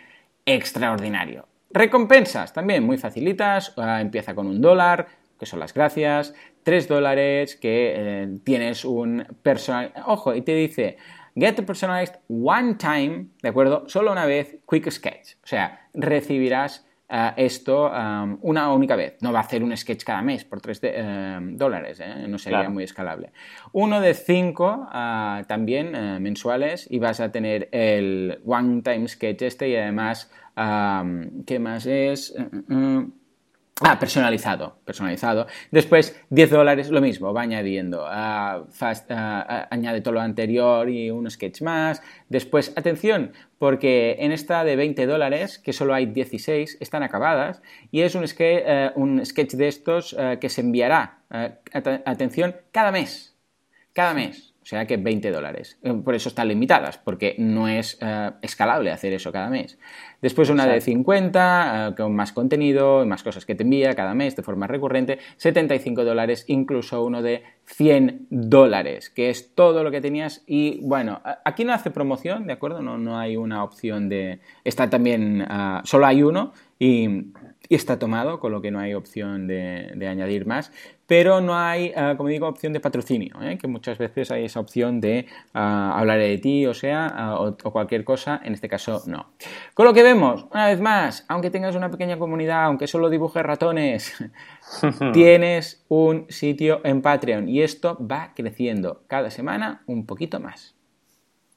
[0.45, 1.47] extraordinario.
[1.69, 5.07] Recompensas también muy facilitas, ah, empieza con un dólar,
[5.39, 9.93] que son las gracias, 3 dólares, que eh, tienes un personal...
[10.05, 10.97] Ojo, y te dice,
[11.35, 13.87] get personalized one time, ¿de acuerdo?
[13.87, 15.35] Solo una vez, quick sketch.
[15.43, 19.17] O sea, recibirás eh, esto um, una única vez.
[19.21, 22.83] No va a hacer un sketch cada mes por 3 eh, dólares, no sería muy
[22.83, 23.31] escalable.
[23.71, 24.89] Uno de 5
[25.47, 31.59] también mensuales y vas a tener el one time sketch este y además, um, ¿qué
[31.59, 32.33] más es?
[33.79, 35.45] Ah, personalizado, personalizado.
[35.69, 38.05] Después, 10 dólares, lo mismo, va añadiendo.
[38.07, 42.01] Ah, ah, añade todo lo anterior y un sketch más.
[42.27, 47.61] Después, atención, porque en esta de 20 dólares, que solo hay 16, están acabadas.
[47.91, 51.51] Y es un, eh, un sketch de estos eh, que se enviará, eh,
[52.05, 53.37] atención, cada mes.
[53.93, 54.46] Cada mes.
[54.67, 55.79] O sea que 20 dólares.
[55.81, 59.79] Eh, por eso están limitadas, porque no es eh, escalable hacer eso cada mes.
[60.21, 64.13] Después una de 50, eh, con más contenido y más cosas que te envía cada
[64.13, 69.89] mes de forma recurrente, 75 dólares, incluso uno de 100 dólares, que es todo lo
[69.89, 70.43] que tenías.
[70.45, 72.81] Y bueno, aquí no hace promoción, ¿de acuerdo?
[72.81, 74.41] No, no hay una opción de...
[74.65, 77.31] Está también, ah, solo hay uno y
[77.69, 80.71] y está tomado, con lo que no hay opción de, añadir más.
[81.07, 83.57] Pero no hay, ah, como digo, opción de patrocinio, ¿eh?
[83.57, 87.55] que muchas veces hay esa opción de ah, hablar de ti, o sea, ah, o,
[87.71, 89.31] cualquier cosa, en este caso no.
[89.73, 93.43] Con lo que vemos, una vez más, aunque tengas una pequeña comunidad, aunque solo dibujes
[93.43, 94.15] ratones,
[95.13, 100.76] tienes un sitio en Patreon y esto va creciendo cada semana un poquito más.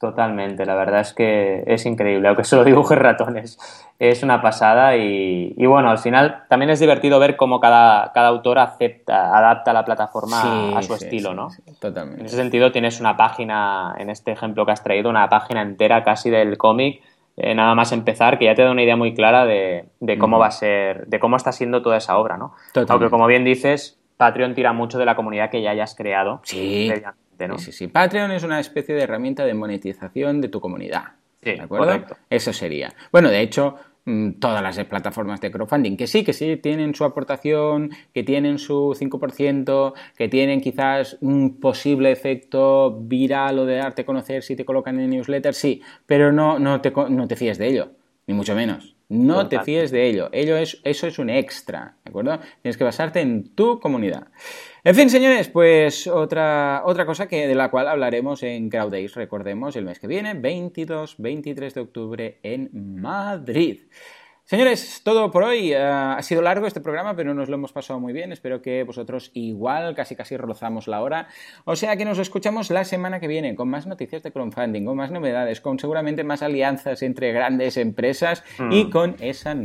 [0.01, 3.59] Totalmente, la verdad es que es increíble, aunque solo dibujes ratones,
[3.98, 8.61] es una pasada y, bueno, al final también es divertido ver cómo cada, cada autor
[8.61, 11.48] acepta, adapta la plataforma a su estilo, ¿no?
[11.80, 12.22] totalmente.
[12.22, 16.03] En ese sentido tienes una página, en este ejemplo que has traído, una página entera
[16.03, 17.03] casi del cómic,
[17.36, 19.84] eh, nada más empezar, que ya te da una idea muy clara de,
[20.18, 22.55] cómo va a ser, de cómo está siendo toda esa obra, ¿no?
[22.88, 26.40] Aunque como bien dices, Patreon tira mucho de la comunidad que ya hayas creado.
[26.44, 26.90] Sí.
[27.59, 31.05] Sí, sí, Patreon es una especie de herramienta de monetización de tu comunidad.
[31.43, 32.16] Sí, ¿De acuerdo?
[32.28, 32.93] Eso sería.
[33.11, 37.05] Bueno, de hecho, mm, todas las plataformas de crowdfunding, que sí, que sí, tienen su
[37.05, 44.03] aportación, que tienen su 5%, que tienen quizás un posible efecto viral o de darte
[44.03, 47.57] a conocer si te colocan en newsletter, sí, pero no, no, te, no te fíes
[47.57, 47.91] de ello,
[48.26, 48.97] ni mucho menos.
[49.11, 50.28] No te fíes de ello.
[50.30, 52.38] ello es, eso es un extra, ¿de acuerdo?
[52.62, 54.28] Tienes que basarte en tu comunidad.
[54.83, 59.14] En fin, señores, pues otra, otra cosa que, de la cual hablaremos en Crowd Days,
[59.14, 63.81] recordemos, el mes que viene, 22-23 de octubre en Madrid.
[64.51, 65.72] Señores, todo por hoy.
[65.72, 68.33] Eh, ha sido largo este programa, pero nos lo hemos pasado muy bien.
[68.33, 71.28] Espero que vosotros igual, casi casi rozamos la hora.
[71.64, 74.97] O sea que nos escuchamos la semana que viene con más noticias de crowdfunding, con
[74.97, 78.91] más novedades, con seguramente más alianzas entre grandes empresas y mm.
[78.91, 79.55] con esa